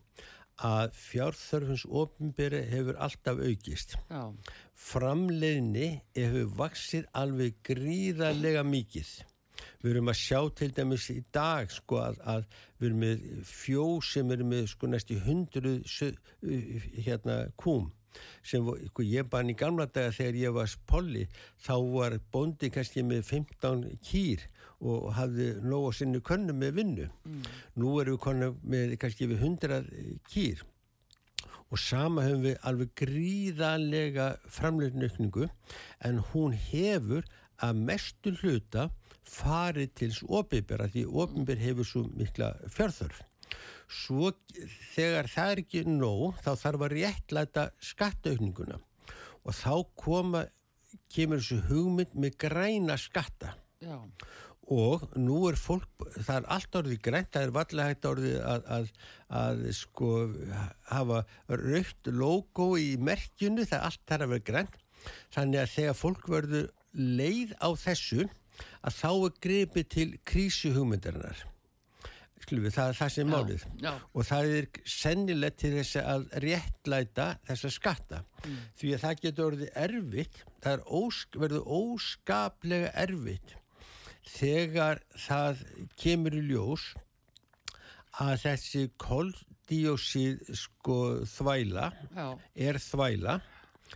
[0.64, 4.30] að fjárþörfins ofinberi hefur alltaf aukist Já.
[4.78, 9.10] framleiðni hefur vaksið alveg gríðarlega mikið
[9.82, 12.46] við erum að sjá til dæmis í dag sko að, að
[12.78, 15.74] við erum með fjó sem eru með sko næstu hundru
[17.04, 17.90] hérna kúm
[18.42, 21.24] sem sko, ég bann í gamla daga þegar ég var polli
[21.64, 24.44] þá var bondi kannski með 15 kýr
[24.84, 27.08] og hafði nóg á sinni könnu með vinnu.
[27.24, 27.42] Mm.
[27.80, 29.82] nú eru við konu með kannski við 100
[30.30, 30.64] kýr.
[31.72, 35.48] Og sama höfum við alveg gríðalega framleiknökningu
[36.04, 37.24] en hún hefur
[37.62, 38.90] að mestu hluta
[39.24, 43.22] farið til óbyrber að því óbyrber hefur svo mikla fjörþörf
[43.90, 44.32] svo
[44.94, 48.80] þegar það er ekki nóg þá þarf að réttlæta skattaukninguna.
[49.44, 50.46] Og þá koma
[51.12, 53.58] kemur þessu hugmynd með græna skatta.
[53.84, 53.98] Já.
[54.72, 58.62] og nú er fólk það er allt orðið grænt, það er vallega hægt orðið að,
[58.76, 58.86] að,
[59.28, 60.12] að sko
[60.88, 61.18] hafa
[61.50, 64.78] raukt logo í merkjunu, það er allt þar að vera grænt.
[65.36, 71.44] Þannig að þegar fólk verður leið á þessu að þá er grepið til krísuhugmyndarinnar
[72.62, 76.26] Við, það er það sem er málið já, og það er sennilegt til þess að
[76.44, 78.58] réttlæta þessa skatta mm.
[78.80, 83.56] því að það getur orðið erfitt það ósk, verður óskaplega erfitt
[84.34, 85.64] þegar það
[86.00, 86.86] kemur í ljós
[88.22, 92.28] að þessi koldíósið sko þvæla já.
[92.54, 93.40] er þvæla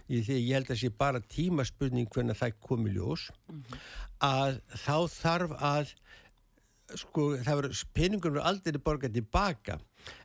[0.08, 3.80] í því ég held að það sé bara tímaspurning hvernig það komir ljós mm -hmm.
[4.28, 5.94] að þá þarf að
[6.96, 9.78] sko það verður peningur verður aldrei borgað tilbaka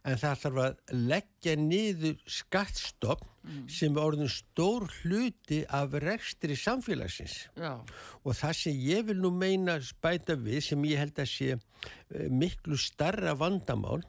[0.07, 3.65] en það þarf að leggja niður skattstopp mm.
[3.71, 7.75] sem orðin stór hluti af rekstri samfélagsins Já.
[8.23, 12.27] og það sem ég vil nú meina spæta við sem ég held að sé eh,
[12.31, 14.01] miklu starra vandamál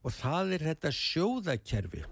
[0.00, 2.06] og það er þetta sjóðakerfi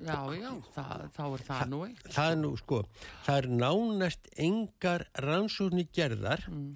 [0.00, 2.06] Já, já, það, þá er það Þa, nú eitt.
[2.14, 2.78] Það er nú, sko,
[3.26, 6.70] það er nánast engar rannsóknir gerðar mm.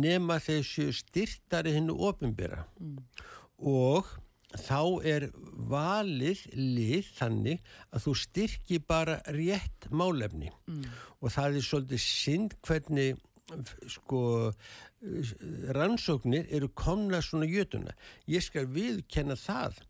[0.00, 2.98] nema þessu styrtari hennu ofinbera mm.
[3.68, 4.08] og
[4.58, 5.28] þá er
[5.70, 7.60] valið lið þannig
[7.92, 10.86] að þú styrki bara rétt málefni mm.
[11.20, 13.20] og það er svolítið synd hvernig
[13.90, 14.22] sko
[15.74, 17.94] rannsóknir eru komna svona jötuna
[18.30, 19.80] ég skal viðkenna það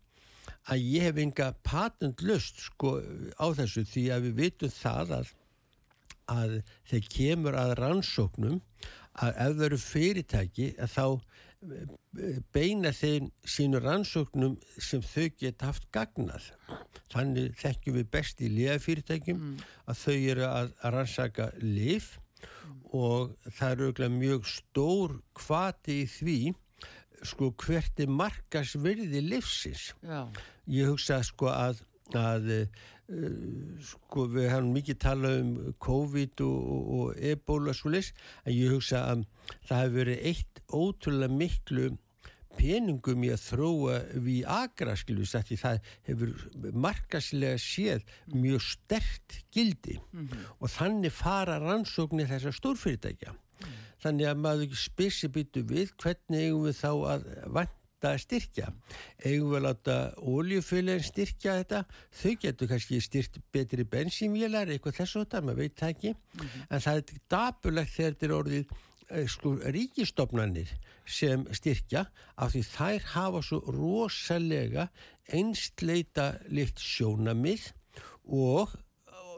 [0.69, 2.97] að ég hef enga patendlust sko
[3.37, 5.31] á þessu því að við vitum það að,
[6.29, 6.57] að
[6.91, 8.59] þeir kemur að rannsóknum
[9.21, 15.71] að ef það eru fyrirtæki að þá eh, beina þeim sínu rannsóknum sem þau geta
[15.71, 16.47] haft gagnað.
[17.11, 19.69] Þannig þekkjum við best í liðafyrirtækjum mm.
[19.91, 22.81] að þau eru að, að rannsaka lif mm.
[23.01, 26.39] og það eru mjög stór kvati í því
[27.23, 29.91] sko hvert er markasverði livsins.
[30.01, 30.27] Já.
[30.71, 31.83] Ég hugsa sko að
[32.17, 32.65] að uh,
[33.83, 38.13] sko við hefum mikið talað um COVID og, og, og ebola svo leys
[38.45, 39.25] en ég hugsa að
[39.67, 41.89] það hefur verið eitt ótrúlega miklu
[42.57, 46.33] peningum í að þróa við agra skiljus að því það hefur
[46.85, 48.03] markaslega séð
[48.33, 50.49] mjög stert gildi mm -hmm.
[50.59, 53.35] og þannig fara rannsóknir þessar stórfyrirtækja.
[54.01, 58.71] Þannig að maður spesir byttu við hvernig eigum við þá að vant láta styrkja.
[59.25, 61.81] Eigum við að láta oljufylgin styrkja þetta?
[62.11, 66.13] Þau getur kannski styrkt betri bensínvílar, eitthvað þessu þetta, maður veit það ekki.
[66.13, 66.63] Mm -hmm.
[66.69, 68.65] En það er dapulegt þegar þetta er orðið
[69.09, 70.73] eh, sko ríkistofnanir
[71.05, 72.05] sem styrkja
[72.37, 74.89] af því þær hafa svo rosalega
[75.27, 77.71] einstleita litt sjónamið
[78.25, 78.73] og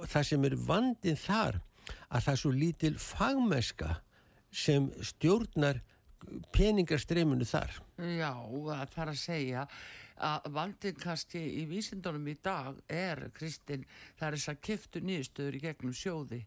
[0.08, 1.60] það sem er vandin þar
[2.10, 4.02] að það er svo lítil fagmesska
[4.54, 5.82] sem stjórnar
[6.56, 7.74] peningarstreymunu þar.
[8.00, 9.66] Já, það þarf að segja
[10.24, 13.84] að vandingkasti í vísindunum í dag er, Kristinn,
[14.20, 16.44] það er þess að kiftu nýðstöður í gegnum sjóði.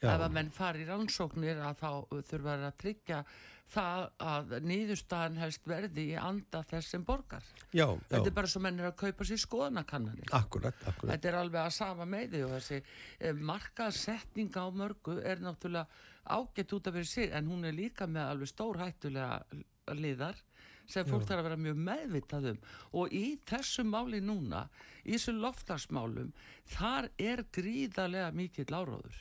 [0.00, 0.14] Já.
[0.14, 1.90] ef að menn fari í rannsóknir að þá
[2.30, 3.18] þurfa að tryggja
[3.70, 7.44] það að nýðustafan helst verði í anda þess sem borgar.
[7.70, 10.32] Já, þetta er bara svo menn er að kaupa sér skoðanakannanir.
[10.34, 11.12] Akkurat, akkurat.
[11.12, 15.86] þetta er alveg að sama með því og þessi eh, markasetning á mörgu er náttúrulega
[16.24, 19.42] ágætt út af fyrir sig en hún er líka með alveg stór hættulega
[19.96, 20.36] liðar
[20.90, 22.62] sem fólk þarf að vera mjög meðvitað um.
[23.00, 24.66] Og í þessu máli núna
[25.04, 26.30] í þessu loftarsmálum
[26.70, 29.18] þar er gríðarlega mikill áróður.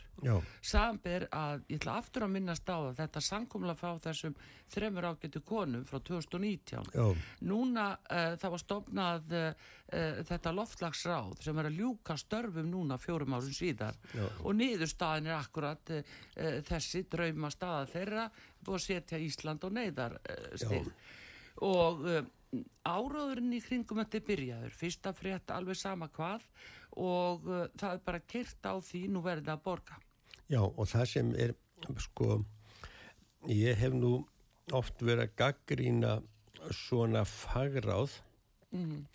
[0.66, 4.36] Samber að ég ætla aftur að minnast á að þetta sankumla frá þessum
[4.70, 7.06] þremur ágættu konum frá 2019 Já.
[7.48, 9.46] núna uh, það var stofnað uh,
[9.94, 13.96] uh, þetta loftlagsráð sem er að ljúka störfum núna fjórum árum síðar.
[14.12, 14.26] Já.
[14.44, 15.94] og niðurstaðin er akkurat
[16.68, 18.28] þessi drauma staða þeirra
[18.66, 20.20] búið að setja Ísland og neyðar
[20.60, 20.84] stil
[21.65, 22.30] og um,
[22.88, 26.45] áráðurinn í kringum þetta er byrjaður, fyrsta frétt alveg sama hvað
[26.98, 30.00] og uh, það er bara kert á því nú verða að borga.
[30.50, 31.56] Já og það sem er
[32.02, 32.39] sko
[33.48, 34.19] ég hef nú
[34.76, 36.15] oft verið að gaggrína
[36.76, 38.19] svona fagráð
[38.76, 39.06] mm.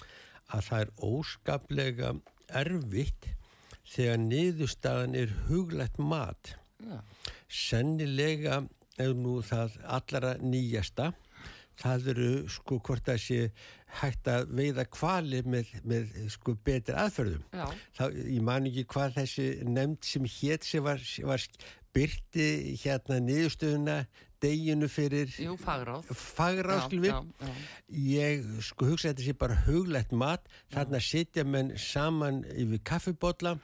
[0.54, 2.12] að það er óskaplega
[2.60, 3.28] erfitt
[3.84, 7.02] þegar niðurstaðan er huglætt mat ja.
[7.48, 8.62] sennilega
[9.00, 11.12] er nú það allara nýjasta
[11.80, 13.38] það eru sko hvort það sé
[14.00, 17.46] hægt að veiða kvali með, með sko betur aðferðum.
[17.94, 21.48] Þá, ég man ekki hvað þessi nefnd sem hétt sem var, var
[21.94, 22.48] byrti
[22.82, 23.98] hérna niðurstöðuna
[24.44, 27.52] deginu fyrir Jú, fagráð, fagráð já, já, já.
[28.10, 30.44] ég sko hugsa þetta sé bara huglegt mat.
[30.74, 33.56] Þarna setja menn saman yfir kaffibotla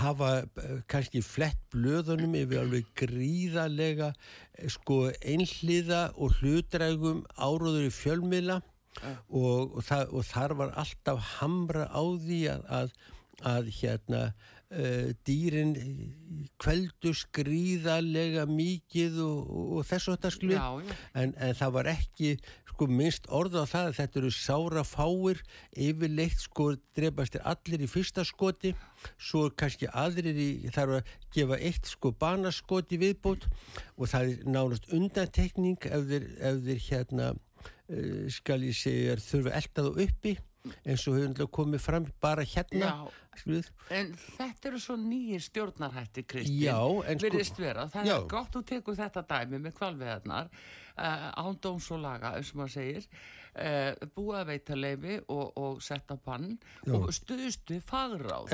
[0.00, 7.92] hafa eh, kannski flett blöðunum yfir alveg gríðalega eh, sko einhliða og hlutrægum áróður í
[7.94, 9.16] fjölmila uh.
[9.28, 12.98] og, og, það, og þar var alltaf hamra á því að, að,
[13.54, 14.24] að hérna
[14.72, 15.74] uh, dýrin
[16.60, 22.34] kveldu skrýðalega mikið og, og þess að þetta sklu en, en það var ekki
[22.74, 25.42] sko minnst orða á það að þetta eru sára fáir
[25.78, 28.72] yfirleitt sko drefastir allir í fyrsta skoti
[29.14, 33.46] svo kannski aðrir í þarf að gefa eitt sko banaskoti viðbót
[33.94, 39.54] og það er nánast undantekning ef þeir, ef þeir hérna uh, skal ég segja þurfa
[39.60, 40.34] eldaðu uppi
[40.84, 43.56] eins og hefur komið fram bara hérna Já,
[43.98, 48.16] en þetta eru svo nýjir stjórnarhætti Kristinn virðist sko, vera, það já.
[48.16, 50.50] er gott að teku þetta dæmi með kvalveðarnar
[50.98, 53.08] uh, ándóms og laga, eins og maður segir.
[53.54, 56.94] Uh, búið að veita leifi og, og setja pann já.
[56.96, 58.48] og stuðstu fagráð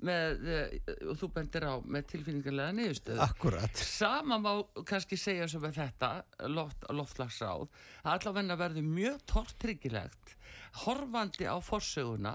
[0.00, 3.82] með, uh, og þú bendir á með tilfinningarlega niðurstöð Akkurat.
[3.84, 4.54] Sama má
[4.88, 6.14] kannski segja sem þetta
[6.48, 7.66] loft, loftlagsráð
[8.08, 10.37] allavegna verður mjög tortryggilegt
[10.84, 12.34] horfandi á forsöguna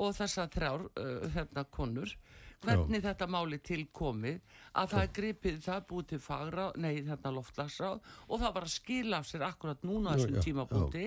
[0.00, 2.12] og þessa þrjár uh, hérna konur
[2.60, 3.06] hvernig Já.
[3.08, 4.40] þetta máli tilkomið
[4.76, 8.74] að það er gripið, það búið til fagra nei hérna loftlagsráð og það var að
[8.74, 11.06] skila af sér akkurat núna þessum tímabúti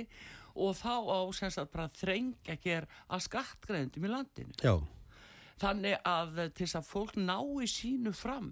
[0.54, 4.76] og þá á semst að bara þrengja hér að skattgreðendum í landinu já.
[5.62, 8.52] þannig að til þess að fólk ná í sínu fram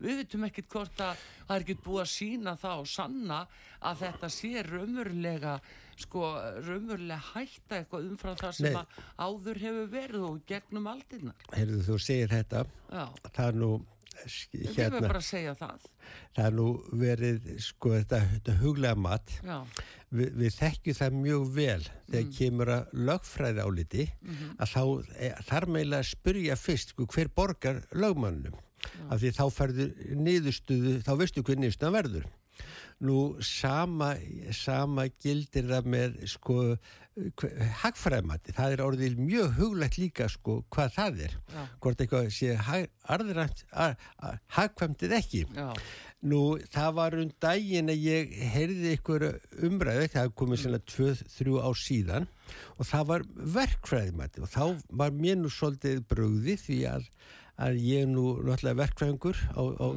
[0.00, 3.38] við veitum ekkert hvort að það er ekkert búið að sína það og sanna
[3.90, 5.54] að þetta sé raunverulega
[6.00, 6.26] sko
[6.64, 8.80] raunverulega hætta eitthvað umfram það sem Nei.
[8.80, 13.04] að áður hefur verið og gegnum aldinnar Herðu þú segir þetta Já.
[13.30, 13.72] það er nú
[14.20, 15.10] hérna,
[15.58, 15.86] það.
[16.34, 16.66] það er nú
[17.00, 19.34] verið sko þetta, þetta huglega mat
[20.10, 22.32] Vi, við þekkjum það mjög vel þegar mm.
[22.34, 24.56] kemur að lögfræði áliti mm -hmm.
[24.58, 24.82] að þá
[25.14, 28.56] e, þar meila að spyrja fyrst sko, hver borgar lögmannum
[29.08, 29.90] af því þá ferður
[30.20, 32.28] niðurstuðu þá veistu hver niðurstuðan verður.
[33.00, 34.10] Nú sama,
[34.52, 36.56] sama gildir það með sko
[37.80, 41.34] hagfræðmati, það er orðið mjög huglegt líka sko hvað það er.
[41.50, 41.62] Já.
[41.82, 42.54] hvort eitthvað sé
[44.56, 45.42] hagkvæmtið ekki.
[45.56, 45.68] Já.
[46.30, 46.40] Nú
[46.70, 49.26] það var um daginn að ég heyrði ykkur
[49.66, 52.28] umræðu, það komið svona 2-3 á síðan
[52.76, 54.64] og það var verkfræðmati og þá
[55.02, 57.08] var mér nú svolítið bröði því að,
[57.60, 59.88] að ég nú náttúrulega verkfræðingur á, á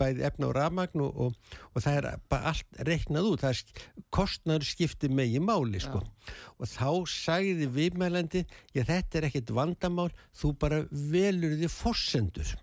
[0.00, 3.84] bæði efna og rafmagn og, og, og það er bara allt reiknað út, það er
[4.14, 6.02] kostnæður skipti megi máli sko.
[6.58, 12.54] og þá sagði viðmælandi já þetta er ekkit vandamál þú bara velur því fórsendur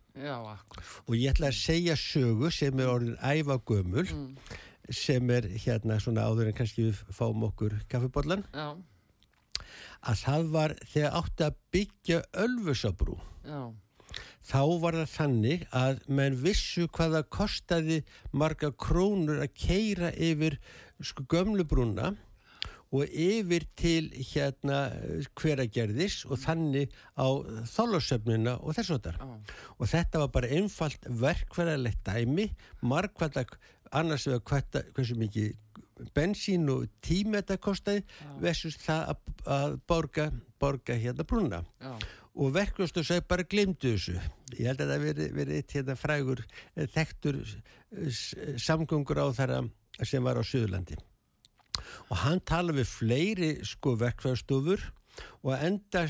[1.06, 4.30] og ég ætla að segja sögu sem er orðin æfa gömul mm.
[4.90, 8.46] sem er hérna svona áður en kannski við fáum okkur kaffibodlan
[9.98, 13.62] að það var þegar átti að byggja Ölfusabrú já
[14.48, 18.00] þá var það þannig að menn vissu hvaða kostaði
[18.32, 20.58] marga krónur að keira yfir
[21.04, 22.14] sko, gömlubrúna
[22.96, 24.78] og yfir til hérna
[25.36, 27.28] hveragerðis og þannig á
[27.68, 29.24] þálasöfnuna og þess að það.
[29.76, 32.48] Og þetta var bara einfalt verkverðarlegt dæmi,
[32.80, 33.44] margkvæða
[33.92, 35.58] annars vegar hversu mikið
[36.16, 38.06] bensín og tíma þetta kostiði
[38.40, 40.30] versus það að, að borga,
[40.62, 41.66] borga hérna brúna.
[41.84, 41.98] Já
[42.38, 44.16] og verklustu svo bara glimtu þessu.
[44.58, 48.22] Ég held að það veri, veri eitt hérna frægur eh, þektur eh,
[48.62, 49.62] samgöngur á þara
[50.06, 50.98] sem var á Suðurlandi.
[52.10, 54.84] Og hann tala við fleiri sko verkfæðstofur
[55.44, 56.06] og enda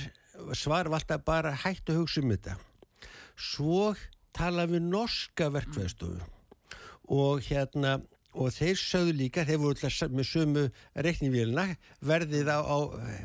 [0.56, 2.58] svar var alltaf bara hægt að hugsa um þetta.
[3.38, 3.94] Svo
[4.36, 6.26] tala við norska verkfæðstofu
[7.08, 7.98] og hérna
[8.38, 10.64] og þeir sögðu líka, þeir voru alltaf með sömu
[11.08, 11.68] reikningvíluna
[12.06, 12.78] verðið á, á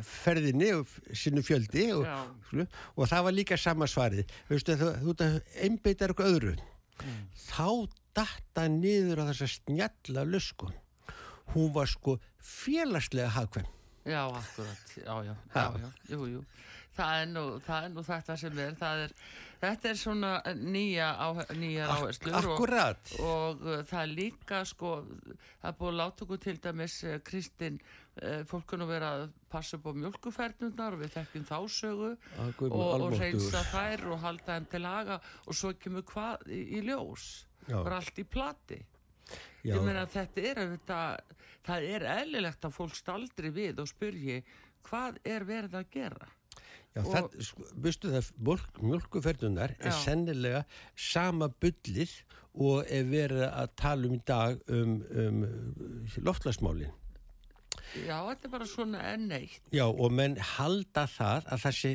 [0.09, 2.07] ferðinni og sinu fjöldi og,
[2.97, 4.31] og það var líka sama svarið.
[4.49, 5.33] Veistu, þú, þú
[5.67, 6.55] einbeitar okkur öðru.
[7.03, 7.23] Mm.
[7.35, 7.69] þá
[8.15, 10.75] datta niður á þessa snjalla luskun
[11.55, 13.67] hún var sko félagslega hagkvæm.
[14.05, 16.45] Já, akkurat, já, já, já, já, jú, jú
[16.97, 19.15] það er nú, það er nú þetta sem er, er
[19.63, 23.13] þetta er svona nýja, á, nýja áherslur Akkurat.
[23.19, 26.97] og, og uh, það er líka sko það er búin að láta okkur til dæmis
[27.07, 27.79] uh, Kristinn,
[28.21, 33.09] uh, fólk kunnu vera að passa upp á mjölkuferðnunar og við þekkjum þásögu og, og
[33.17, 37.31] reynsa þær og halda þeim til haga og svo kemur hvað í, í ljós?
[37.69, 38.81] Bara allt í plati.
[39.63, 39.77] Já.
[39.77, 40.99] ég meina þetta er þetta,
[41.63, 44.41] það er eðlilegt að fólk staldri við og spyrji
[44.89, 46.31] hvað er verið að gera
[46.93, 48.31] Já, það, sko, veistu það,
[48.85, 50.65] mjölkuferðunar er sennilega
[50.99, 52.17] sama byllið
[52.61, 55.47] og er verið að tala um í dag um, um
[56.27, 56.93] loftlagsmálinn.
[57.93, 59.67] Já, þetta er bara svona enneitt.
[59.75, 61.93] Já, og menn halda það að það sé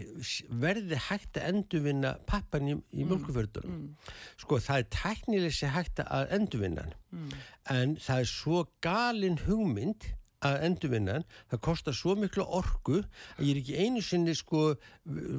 [0.65, 3.79] verði hægt að endurvinna pappan í, í mm, mjölkuferðunum.
[3.85, 4.13] Mm.
[4.43, 7.33] Sko, það er tæknileg sé hægt að endurvinna hann, mm.
[7.73, 10.09] en það er svo galin hugmynd
[10.45, 11.17] að endurvinna
[11.49, 14.63] það kostar svo miklu orgu að ég er ekki einu sinni sko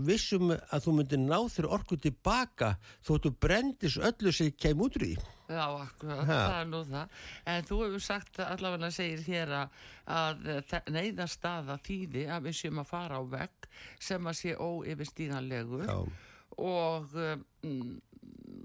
[0.08, 2.72] vissum að þú myndir ná þér orgu tilbaka
[3.06, 5.18] þóttu brendis öllu sem kem út úr því.
[5.48, 6.38] Já, akkurat, ha.
[6.38, 7.20] það er nú það.
[7.48, 10.50] En þú hefur sagt allavega segir hér að
[10.92, 13.70] neyða staða þýði að við séum að fara á vegg
[14.02, 15.87] sem að sé óyfirstíðanlegur
[16.58, 17.87] og um,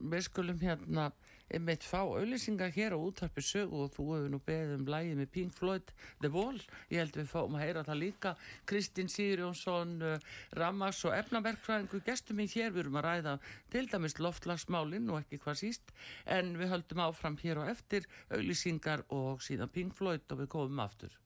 [0.09, 1.11] við skulum hérna
[1.51, 5.31] einmitt fá auðlýsingar hér á úttarpi sög og þú hefur nú beðið um lægið með
[5.35, 6.59] Pink Floyd The Wall.
[6.93, 8.35] Ég held við fáum að heyra það líka.
[8.69, 10.29] Kristinn Sýrjónsson uh,
[10.59, 12.71] Ramas og efnaverkfræðingu gestur minn hér.
[12.73, 13.35] Við erum að ræða
[13.73, 15.93] til dæmis loftlagsmálinn og ekki hvað síst
[16.25, 20.85] en við höldum áfram hér og eftir auðlýsingar og síðan Pink Floyd og við komum
[20.85, 21.22] aftur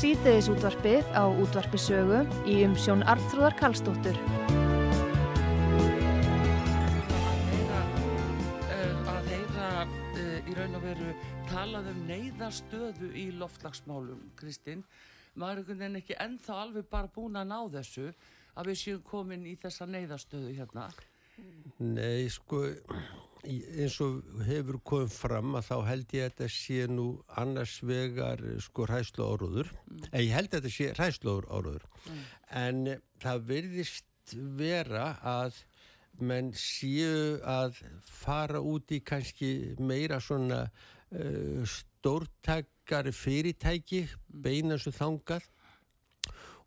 [0.00, 4.16] síðdeðis útvarpið á útvarpisögu í umsjón Arnþróðar Kallstóttur.
[9.12, 11.10] Að heyra uh, í raun og veru
[11.50, 14.86] talað um neyðastöðu í loftlagsmálum, Kristinn.
[15.36, 18.08] Maður er ekki ennþá alveg bara búin að ná þessu
[18.56, 20.88] að við séum komin í þessa neyðastöðu hérna.
[21.76, 22.64] Nei, sko,
[23.46, 27.06] eins og hefur komið fram að þá held ég að þetta sé nú
[27.40, 30.06] annars vegar sko hræslu áróður mm.
[30.10, 32.22] en ég held að þetta sé hræslu áróður mm.
[32.62, 32.80] en
[33.22, 35.60] það verðist vera að
[36.20, 44.42] menn séu að fara út í kannski meira svona uh, stórtakari fyrirtæki mm.
[44.44, 45.48] beina svo þangað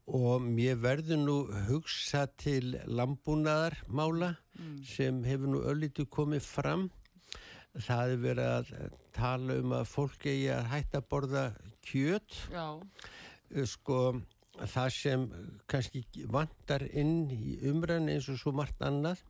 [0.03, 1.37] og mér verður nú
[1.69, 4.75] hugsa til lambúnaðarmála mm.
[4.87, 6.89] sem hefur nú öllítu komið fram
[7.73, 11.45] það hefur verið að tala um að fólk eigi að hætta að borða
[11.85, 12.67] kjöt Já.
[13.53, 14.01] Eh, sko
[14.53, 15.23] það sem
[15.71, 19.23] kannski vantar inn í umræðin eins og svo margt annað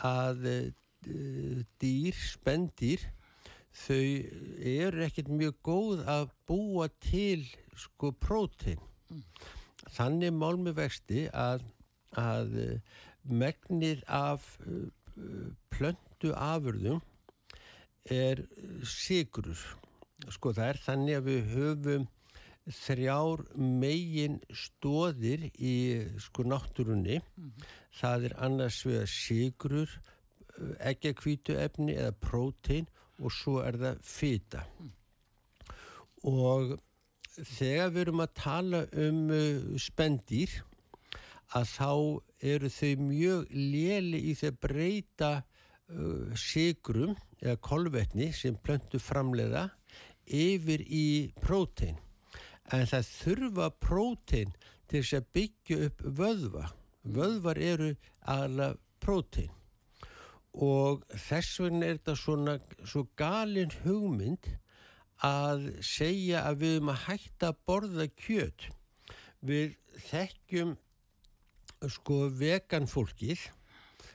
[0.00, 3.04] að uh, dýr, spendýr
[3.74, 4.00] þau
[4.70, 7.44] eru ekkert mjög góð að búa til
[7.76, 9.60] sko prótein mm
[9.94, 11.64] þannig málmi vexti að,
[12.18, 14.90] að eh, megnið af eh,
[15.70, 17.00] plöndu afurðum
[18.10, 18.42] er
[18.84, 19.60] sigrur
[20.32, 22.08] sko það er þannig að við höfum
[22.64, 25.76] þrjár megin stóðir í
[26.22, 27.70] sko náttúrunni mm -hmm.
[28.00, 29.90] það er annars vegar sigrur
[30.80, 32.86] eggjakvítu efni eða prótein
[33.18, 34.92] og svo er það fýta mm.
[36.30, 36.76] og
[37.34, 39.20] þegar við erum að tala um
[39.80, 40.54] spendýr
[41.54, 41.90] að þá
[42.44, 49.68] eru þau mjög léli í þau breyta uh, sigrum eða kolvetni sem plöntu framleiða
[50.24, 51.98] yfir í prótein.
[52.72, 54.54] En það þurfa prótein
[54.88, 56.68] til þess að byggja upp vöðva.
[57.04, 57.90] Vöðvar eru
[58.32, 58.72] aðla
[59.04, 59.52] prótein.
[60.54, 62.54] Og þess vegna er þetta svona
[62.86, 64.46] svo galin hugmynd
[65.24, 68.68] að segja að við erum að hætta að borða kjöt.
[69.44, 69.74] Við
[70.08, 70.76] þekkjum
[71.92, 73.40] sko vegan fólkið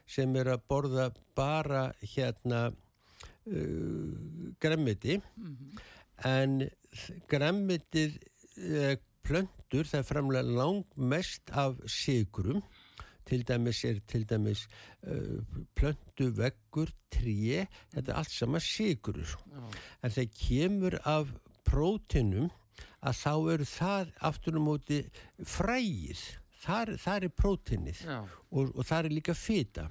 [0.09, 4.13] sem er að borða bara hérna uh,
[4.61, 5.80] gremmiti mm -hmm.
[6.26, 6.70] en
[7.30, 8.17] gremmitið
[8.57, 12.63] uh, plöndur það er framlega langt mest af sigrum
[13.26, 14.67] til dæmis er til dæmis
[15.03, 15.43] uh,
[15.76, 19.74] plöndu, veggur, tríi þetta er allt sama sigurur oh.
[20.03, 21.28] en þegar kemur af
[21.63, 22.49] prótinum
[23.05, 24.99] að þá eru það aftur um móti
[25.45, 26.20] frægir
[26.64, 29.88] þar, þar er prótinnið og, og þar er líka fýta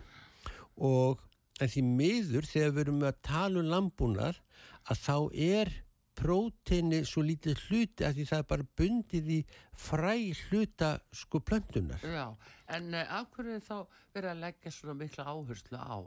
[0.79, 1.25] og
[1.59, 4.41] en því miður þegar við erum að tala um lambúnar
[4.89, 5.16] að þá
[5.49, 5.73] er
[6.19, 9.39] próteini svo lítið hluti að því það er bara bundið í
[9.79, 10.14] fræ
[10.49, 12.03] hluta sko plöntunar.
[12.03, 12.35] Já,
[12.75, 13.77] en uh, af hverju þá
[14.16, 15.99] verið að leggja svona mikla áherslu á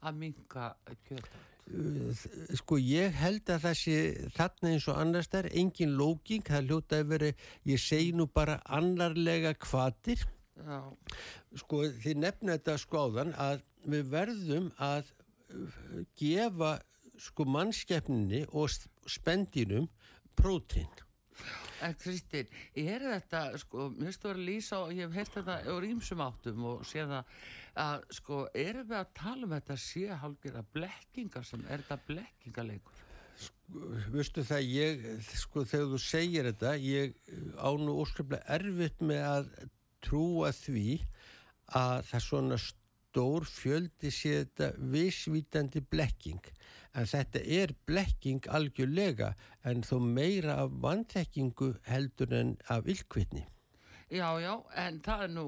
[0.00, 0.70] að minga
[1.04, 1.42] kjöta?
[1.70, 2.10] Uh,
[2.58, 3.96] sko ég held að sé
[4.34, 7.30] þarna eins og annars þar, engin lóking, það hljóta að veri,
[7.70, 10.24] ég segi nú bara annarlega kvatir.
[10.60, 10.80] Já.
[11.62, 15.12] Sko þið nefna þetta skóðan að við verðum að
[15.54, 16.74] uh, gefa
[17.20, 18.72] sko mannskeppninni og
[19.08, 19.86] spendinum
[20.38, 20.90] prótín.
[21.80, 25.74] En Kristinn, er þetta, sko, mér þú að lýsa og ég hef heilt þetta á
[25.80, 27.38] rýmsum áttum og sé það
[27.78, 33.04] að, sko, erum við að tala um þetta séhálgir að blekkingar sem er þetta blekkingaleikur?
[33.40, 35.06] Sko, veistu það, ég,
[35.38, 37.14] sko, þegar þú segir þetta, ég
[37.56, 39.52] ánu óskaplega erfitt með að
[40.04, 41.00] trúa því
[41.76, 46.50] að það svona stór fjöldi sé þetta vissvítandi blekking
[46.98, 49.32] en þetta er blekking algjörlega
[49.66, 53.44] en þó meira af vanþekkingu heldur en af ylkvitni.
[54.10, 55.44] Já, já, en það er nú,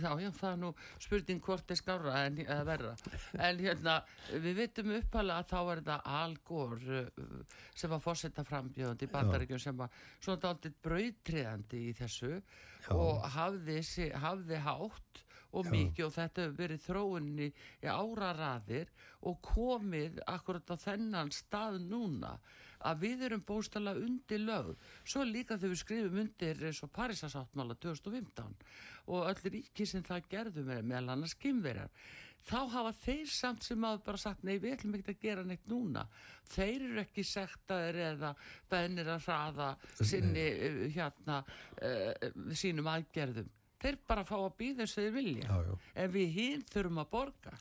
[0.00, 2.94] já, já, það er nú spurning hvort er skára en verra.
[3.36, 3.98] En hérna,
[4.32, 9.60] við veitum uppalega að þá er þetta algór uh, sem var fórsetta frambjöðandi í bandaríkjum
[9.60, 12.96] sem var svona aldrei brautriðandi í þessu já.
[12.96, 13.78] og hafði,
[14.24, 15.22] hafði hátt
[15.52, 18.92] og mikið og þetta hefur verið þróunni í áraraðir
[19.28, 22.38] og komið akkurat á þennan stað núna
[22.88, 24.72] að við erum bóstala undir lög.
[25.04, 28.58] Svo líka þegar við skrifum undir eins og Parísasáttmála 2015
[29.12, 31.90] og öll ríki sem það gerðum með meðal annars skimverjar
[32.48, 35.66] þá hafa þeir samt sem hafa bara sagt nei við ætlum ekki að gera neitt
[35.70, 36.04] núna.
[36.52, 38.32] Þeir eru ekki sektaðir eða
[38.70, 39.68] bennir að hraða
[40.00, 43.50] sinni eh, hérna uh, sínum aðgerðum.
[43.82, 45.46] Þeir bara fá að býða þess að þeir vilja.
[45.46, 45.78] Já, já.
[46.02, 47.54] en við hinn þurfum að borga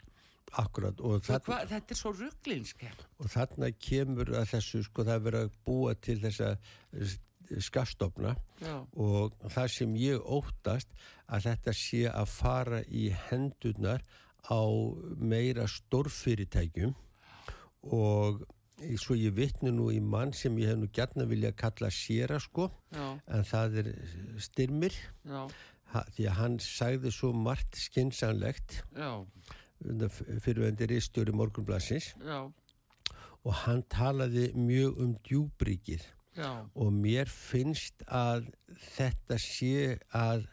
[0.60, 5.54] Akkurat þarna, þetta er svo rugglinskjæm og þarna kemur að þessu sko það verið að
[5.68, 6.50] búa til þessa
[7.60, 8.36] skastofna
[9.00, 10.92] og það sem ég óttast
[11.32, 14.04] að þetta sé að fara í hendunar
[14.50, 14.62] á
[15.18, 16.96] meira stórfyrirtækjum.
[17.92, 18.42] Og
[19.02, 22.72] svo ég vittnu nú í mann sem ég hef nú gætna vilja kalla séra sko.
[22.94, 23.20] Já.
[23.28, 23.92] en það er
[24.42, 24.98] styrmir.
[25.26, 25.46] Já.
[26.16, 28.80] Því að hann sagði svo margt skinsanlegt
[29.82, 32.14] fyrirvendir í stjóri morgunblassins
[33.42, 36.04] og hann talaði mjög um djúbríkið
[36.38, 36.64] Já.
[36.76, 38.52] og mér finnst að
[38.96, 40.46] þetta sé að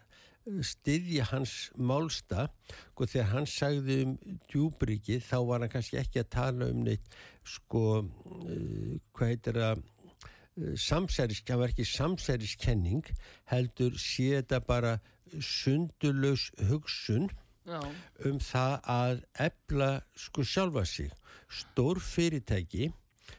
[0.64, 2.48] styðja hans málsta
[2.94, 4.14] sko, þegar hann sagði um
[4.48, 9.82] djúbríkið þá var hann kannski ekki að tala um neitt sko uh, hvað heitir að
[9.82, 13.12] uh, samsæris, það var ekki samsæriskenning
[13.52, 14.96] heldur sé þetta bara
[15.44, 17.28] sundulös hugsun
[17.68, 17.80] Já.
[18.28, 21.12] um það að ebla sko sjálfa sig
[21.48, 22.92] stór fyrirtæki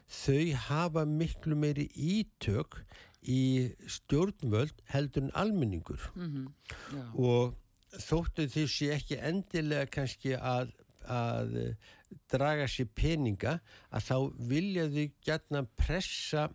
[0.10, 2.82] þau hafa miklu meiri ítök
[3.26, 7.16] í stjórnvöld heldur en almenningur mm -hmm.
[7.18, 7.56] og
[8.06, 10.72] þóttu þessi ekki endilega kannski að,
[11.06, 11.76] að
[12.30, 13.60] draga sér peninga
[13.92, 14.18] að þá
[14.52, 16.50] vilja þau gætna pressa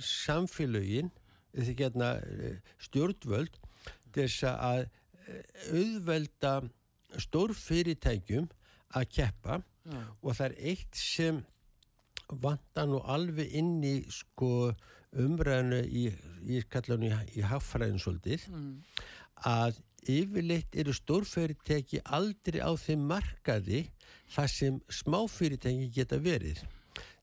[0.00, 1.10] samfélögin
[1.56, 3.58] eða gætna eh, stjórnvöld
[4.14, 4.86] þess að
[5.26, 5.42] eh,
[5.72, 6.54] auðvelda
[7.22, 8.48] stórfyrirtækjum
[8.96, 10.00] að keppa Já.
[10.22, 11.42] og það er eitt sem
[12.42, 14.72] vanda nú alveg inn í sko
[15.16, 16.06] umræðinu í,
[16.44, 18.72] í, í, í haffræðin svolítið mm.
[19.48, 19.78] að
[20.10, 23.86] yfirleitt eru stórfyrirtæki aldrei á þeim markaði
[24.34, 26.62] þar sem smáfyrirtæki geta verið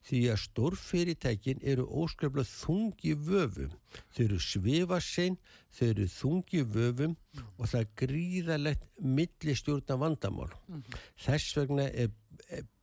[0.04, 3.72] því að stórfyrirtækin eru óskriflega þungi vöfum
[4.12, 5.38] þau eru svifasein
[5.74, 7.16] þau eru þungi vöfum
[7.56, 10.84] og það er gríðalegt millistjórna vandamál mm.
[11.24, 12.12] þess vegna er,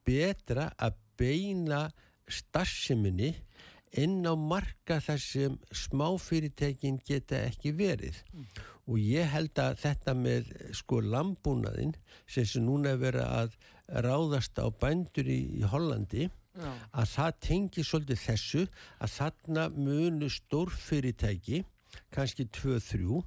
[0.06, 1.86] betra að beina
[2.32, 3.36] starfseminni
[4.02, 8.50] inn á marka þar sem smáfyrirtekin geta ekki verið mm.
[8.88, 11.94] og ég held að þetta með sko lambúnaðinn
[12.26, 13.58] sem sem núna er verið að
[13.92, 16.72] ráðast á bændur í, í Hollandi Já.
[16.92, 18.64] að það tengi svolítið þessu
[19.00, 21.62] að þarna munu stórfyrirtæki
[22.12, 23.22] kannski 2-3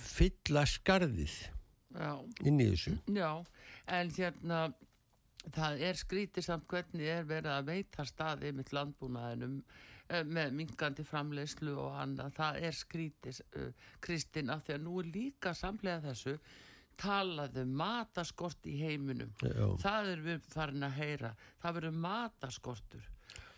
[0.00, 1.34] fylla skarðið
[1.92, 2.12] Já.
[2.46, 3.44] inn í þessu Já,
[3.98, 4.62] en hérna
[5.52, 11.04] það er skrítið samt hvernig er verið að veita staði mitt landbúnaðinum uh, með mingandi
[11.04, 13.44] framleyslu og annað, það er skrítið
[14.00, 16.38] Kristinn af því að nú er líka samlega þessu
[17.00, 19.32] talaðu um mataskort í heiminum.
[19.40, 19.64] Já.
[19.80, 21.32] það er við farin að heyra.
[21.62, 23.08] Það verður mataskortur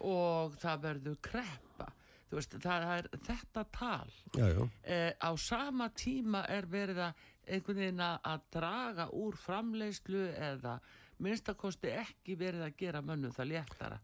[0.02, 1.88] og það verður kreppa.
[2.32, 4.12] Veist, það er þetta tal.
[4.38, 4.46] Já.
[4.88, 10.78] Eh, á sama tíma er verið að einhvern veginn að draga úr framleyslu eða
[11.22, 14.00] minnstakosti ekki verið að gera mönnum það léttara.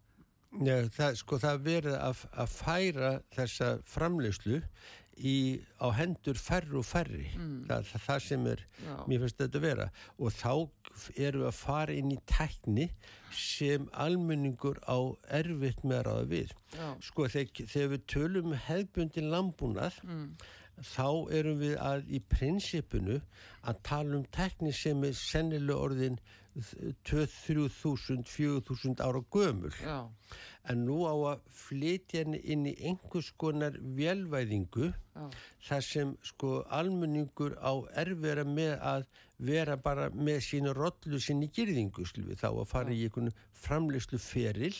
[0.65, 4.61] Já, það, sko, það verið að, að færa þessa framleyslu
[5.19, 7.65] í, á hendur færri og færri mm.
[7.69, 8.95] það, það, það sem er Já.
[9.11, 9.89] mér finnst þetta að vera
[10.19, 10.53] og þá
[11.15, 12.89] eru við að fara inn í tækni
[13.39, 14.99] sem almenningur á
[15.41, 16.89] erfitt með að ráða við Já.
[17.09, 20.27] sko þegar, þegar við tölum hefbundin lambúnað mm.
[20.95, 21.09] þá
[21.41, 23.21] erum við að í prinsipinu
[23.69, 26.21] að tala um tækni sem er sennilega orðin
[26.59, 29.73] 2-3.000, 4.000 ára gömul.
[29.83, 30.11] Já.
[30.69, 35.25] en nú á að flytja henni inn í einhvers konar velvæðingu Já.
[35.65, 39.07] þar sem sko almenningur á erfera með að
[39.39, 42.99] vera bara með sína rollu sinni gyrðingu slúið þá að fara Já.
[42.99, 43.33] í einhvern
[43.63, 44.75] framlegslu feril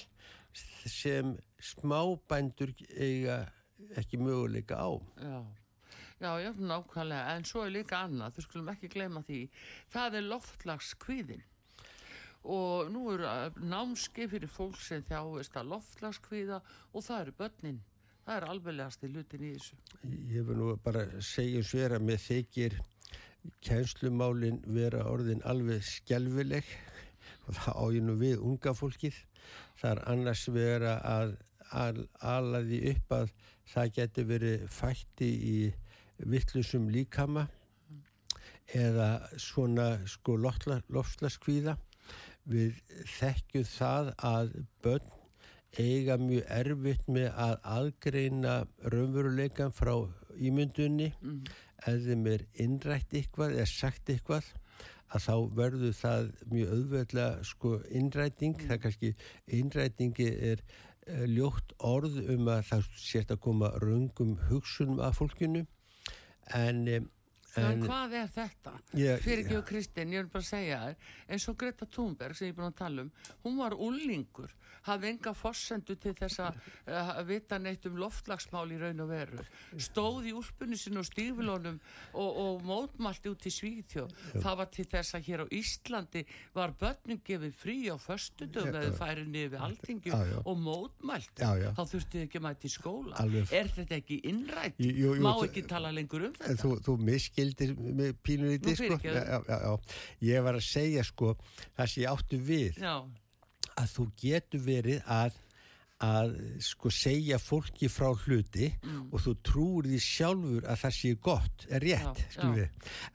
[0.85, 3.47] sem smábændur eiga
[3.97, 4.91] ekki möguleika á.
[5.23, 5.41] Já.
[6.19, 9.45] Já, já, nákvæmlega, en svo er líka annað, þú skulum ekki gleyma því,
[9.95, 11.45] það er loftlagskviðin
[12.49, 13.29] og nú eru
[13.69, 16.61] námski fyrir fólk sem þjáist að loftlagskviða
[16.93, 17.81] og það eru börnin.
[18.25, 19.77] Það er alveglegast í lutin í þessu.
[20.33, 22.79] Ég vil nú bara segja sver að með þykir
[23.65, 26.73] kænslumálin vera orðin alveg skjálfileg
[27.47, 29.21] og það áginu við unga fólkið.
[29.81, 31.37] Það er annars vera að
[32.25, 33.33] alaði upp að
[33.69, 35.59] það getur verið fætti í
[36.19, 37.45] vittlusum líkama
[38.77, 41.77] eða svona sko loftlaskvíða
[42.49, 42.83] við
[43.19, 44.53] þekkjum það að
[44.85, 45.15] börn
[45.79, 48.55] eiga mjög erfitt með að aðgreina
[48.93, 49.93] raunveruleikan frá
[50.39, 51.43] ímyndunni mm.
[51.85, 54.49] eða þeim er innrætt eitthvað eða sagt eitthvað
[55.09, 58.67] að þá verður það mjög auðveðlega sko innræting, mm.
[58.67, 59.13] það er kannski
[59.59, 65.65] innrætingi er uh, ljótt orð um að það sést að koma raungum hugsunum af fólkinu
[66.57, 67.09] en um,
[67.59, 68.73] En hvað er þetta?
[68.95, 72.49] Yeah, Fyrir ekki og Kristinn, ég vil bara segja það eins og Greta Thunberg sem
[72.49, 73.13] ég er búin að tala um
[73.45, 74.55] hún var úlingur,
[74.89, 76.61] hafði enga fossendu til þess að
[76.91, 79.45] uh, vita neitt um loftlagsmál í raun og veru
[79.81, 81.81] stóð í úlpunni sin og stífilónum
[82.13, 86.25] og, og mótmælti út í Svíðtjó það var til þess að hér á Íslandi
[86.55, 90.15] var börnum gefið frí á föstudum eða færið niður alltingu
[90.45, 91.71] og mótmælt já, já.
[91.75, 93.53] þá þurfti þið ekki að mæta í skóla Alveg.
[93.59, 94.83] er þetta ekki innrætt?
[95.25, 96.57] Má ekki tala lengur um þetta?
[96.63, 98.99] Þú, þú miskil skildir með pínulítið sko.
[99.03, 99.73] já, já, já.
[100.29, 101.35] ég var að segja sko
[101.77, 102.83] það sem ég áttu við
[103.79, 105.45] að þú getur verið að
[106.05, 109.09] að sko segja fólki frá hluti mm.
[109.11, 112.67] og þú trúur því sjálfur að það sé gott, er rétt já, já.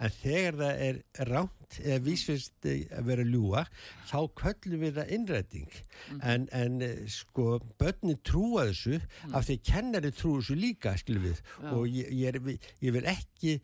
[0.03, 0.99] en þegar það er
[1.29, 3.63] ránt eða vísfyrst að vera ljúa
[4.09, 6.19] þá köllum við það innræting mm.
[6.33, 7.47] en, en sko
[7.79, 9.31] börnin trúa þessu mm.
[9.31, 11.39] af því kennari trúa þessu líka við,
[11.71, 13.57] og ég, ég, er, ég vil ekki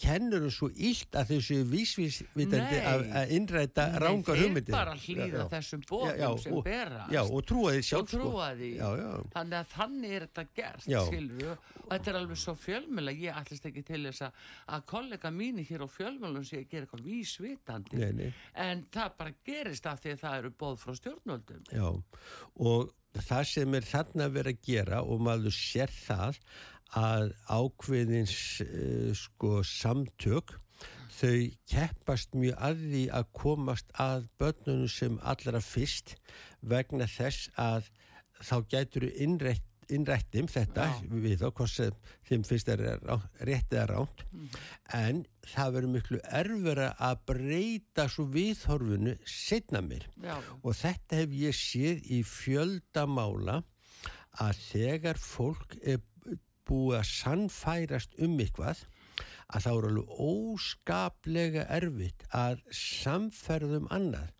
[0.00, 5.46] kennur þú svo ílt að þessu vísvísvitandi að innræta rángar hugmyndir Nei, þeir bara hlýða
[5.54, 8.32] þessum bóðum sem og, bera Já, og trúa því sjálf sko.
[8.60, 9.08] já, já.
[9.36, 13.84] þannig að þannig er þetta gert og þetta er alveg svo fjölmjöla ég ætlist ekki
[13.88, 18.00] til þess að kollega mínu hér á fjölmjölun sé að gera eitthvað vísvitandi.
[18.00, 18.28] Nei, nei.
[18.66, 21.64] en það bara gerist af því að það eru bóð frá stjórnvöldum.
[21.72, 21.88] Já,
[22.68, 22.92] og
[23.22, 26.40] það sem er þarna verið að gera og maður sér það
[26.98, 30.56] að ákveðins uh, sko samtök
[31.14, 31.36] þau
[31.70, 36.16] keppast mjög að því að komast að börnunum sem allra fyrst
[36.60, 37.90] vegna þess að
[38.42, 41.00] þá gætur innrætt innrættum þetta Já.
[41.10, 41.96] við þá hvort sem
[42.28, 42.82] þeim finnst er
[43.44, 44.46] rétt eða ránt mm.
[44.96, 50.38] en það verður miklu erfura að breyta svo viðhorfunu setna mér Já.
[50.62, 53.60] og þetta hef ég séð í fjöldamála
[54.42, 56.00] að þegar fólk er
[56.68, 58.84] búið að sannfærast um eitthvað
[59.54, 64.30] að þá eru alveg óskaplega erfitt að samferðum annað.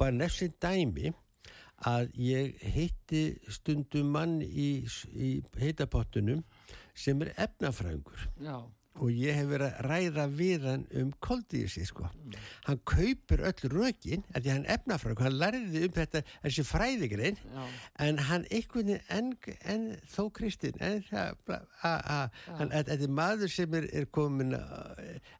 [0.00, 1.12] Bara nefnsin dæmi
[1.84, 6.40] að ég hitti stundum mann í, í heitapottunum
[6.94, 8.30] sem er efnafræðingur.
[8.40, 8.64] Já
[9.02, 12.06] og ég hef verið að ræða við hann um koldísi sko.
[12.14, 12.36] Mm.
[12.68, 17.40] Hann kaupir öll rökin, því hann efnafrökk, hann lærði um þetta þessi fræðigrein,
[18.04, 19.34] en hann einhvern veginn,
[19.74, 19.84] en,
[20.14, 21.60] þó Kristinn, en það,
[22.62, 24.54] þetta er maður sem er, er komin,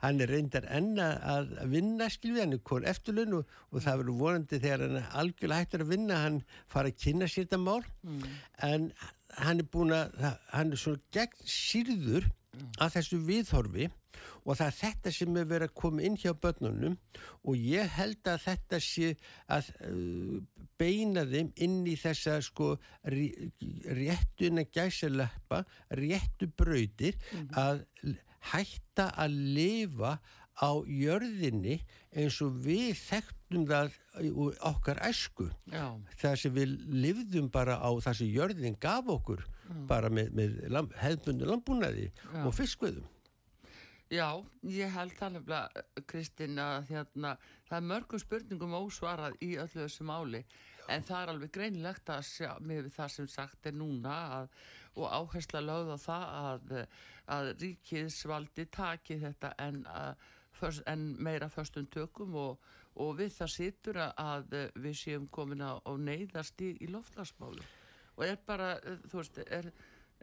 [0.03, 4.23] hann er reyndar enna að vinna, skilvið, hann er komin eftirlun og, og það verður
[4.25, 6.41] vonandi þegar hann algjörlega hættur að vinna, hann
[6.73, 8.31] fara að kynna sér þetta mál, mm.
[8.67, 8.95] en
[9.45, 12.33] hann er búin að, hann er svona gegn sýrður
[12.83, 13.91] að þessu viðhorfi
[14.45, 16.97] og það er þetta sem er verið að koma inn hjá börnunum
[17.43, 19.15] og ég held að þetta sé
[19.53, 20.37] að uh,
[20.81, 22.75] beina þeim inn í þessa sko
[23.05, 25.65] réttuna gæsaleppa,
[25.99, 27.51] réttu brautir mm.
[27.59, 27.85] að
[28.53, 30.17] hætta að lifa
[30.55, 31.81] á jörðinni
[32.15, 33.97] eins og við þekktum það
[34.63, 35.97] okkar æsku Já.
[36.21, 39.75] það sem við livðum bara á það sem jörðin gaf okkur Já.
[39.89, 42.45] bara með, með lamb, hefðbundu lambúnaði Já.
[42.45, 43.11] og fiskveðum
[44.13, 44.29] Já,
[44.69, 47.33] ég held alveg Kristinn að hérna,
[47.67, 50.43] það er mörgum spurningum ósvarað í öllu þessu máli
[50.93, 54.51] en það er alveg greinlegt að sjá með það sem sagt er núna að,
[55.01, 56.75] og áhersla lögð á það að,
[57.37, 60.31] að ríkiðsvaldi taki þetta en að
[60.87, 62.61] en meira förstum tökum og,
[63.01, 67.65] og við það situr að við séum komin á, neyðast í, í loftlagsmálu
[68.17, 68.75] og er bara,
[69.11, 69.71] þú veist, er,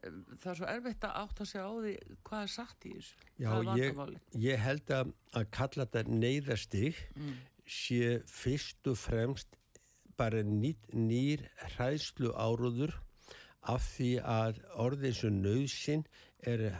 [0.02, 1.96] það er svo erfitt að átta sig á því
[2.28, 4.04] hvað er sagt í þessu Já, ég,
[4.46, 7.34] ég held að, að kalla þetta neyðasti mm.
[7.66, 9.58] sé fyrst og fremst
[10.20, 12.94] bara nýr, nýr hræðslu áróður
[13.70, 16.06] af því að orðin sem nöðsinn
[16.50, 16.72] er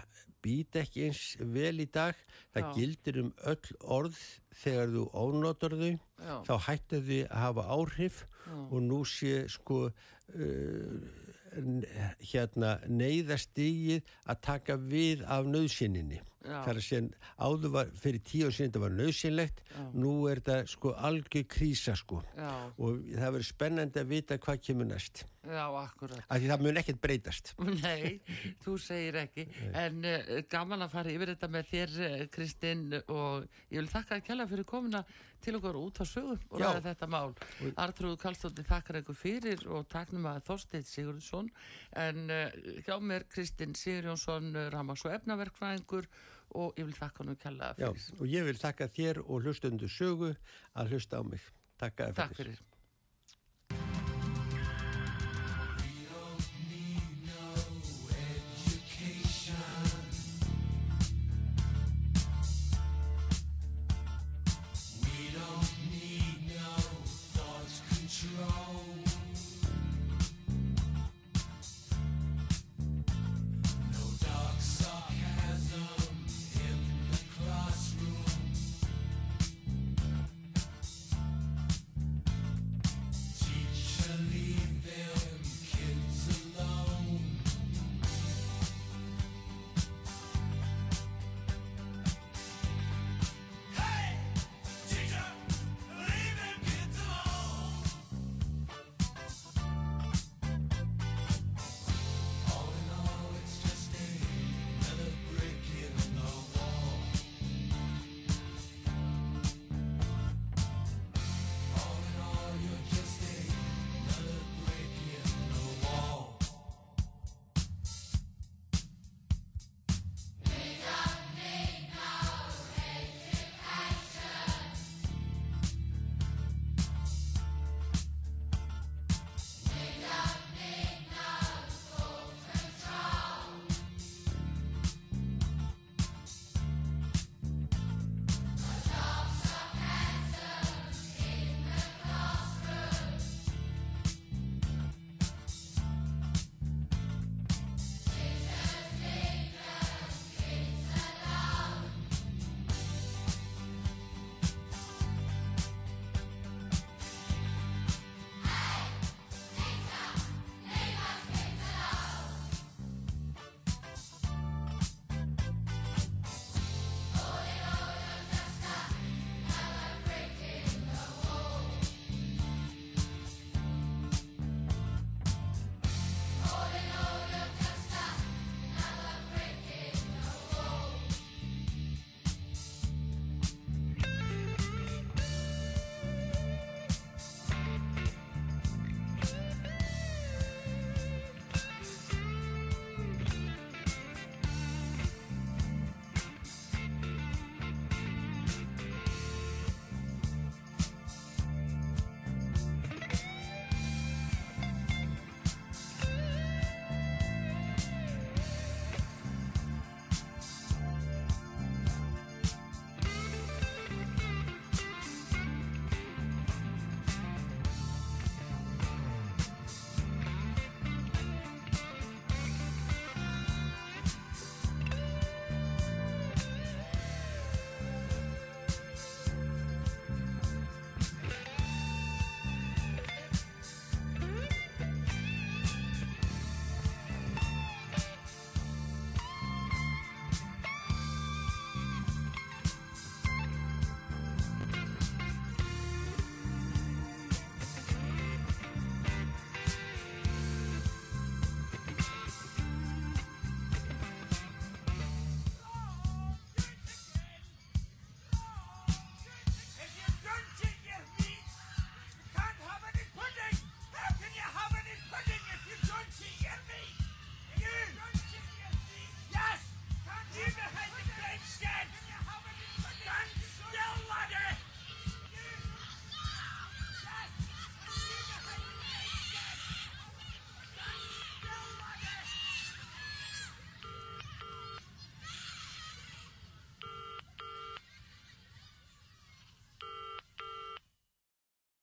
[0.42, 2.18] být ekki eins vel í dag
[2.54, 2.72] það Já.
[2.78, 4.22] gildir um öll orð
[4.64, 6.36] þegar þú ónotar þau Já.
[6.48, 8.56] þá hættu þau að hafa áhrif Já.
[8.58, 9.84] og nú sé sko
[12.32, 18.56] hérna neyðastígið að taka við af nöðsynninni þar að séðan áður var fyrir tíu og
[18.56, 19.64] síðan það var nöðsynlegt
[19.94, 22.22] nú er það sko algjör krísa sko.
[22.38, 22.52] Já.
[22.78, 25.26] og það verður spennandi að vita hvað kemur næst.
[25.42, 26.22] Já, akkurat.
[26.30, 27.48] Af því það mun ekkert breytast.
[27.82, 28.20] Nei,
[28.62, 29.48] þú segir ekki.
[29.74, 34.20] En uh, gaman að fara yfir þetta með þér uh, Kristinn og ég vil þakka
[34.20, 35.02] að kella fyrir komina
[35.42, 37.34] til okkur út á sögum og ræða þetta mál.
[37.82, 41.50] Artrúð Kallstóttir þakkar ykkur fyrir og taknum að Þorstein Sigurðsson.
[41.98, 46.06] En uh, hjá mér Kristinn Sigurjónsson Ramags og efnaverkfræðingur
[46.56, 48.02] og ég vil þakka hann og kella fyrir.
[48.02, 50.34] Já, og ég vil þakka þér og hlustundu sögu
[50.76, 51.48] að hlusta á mig.
[51.82, 52.60] Takk fyrir.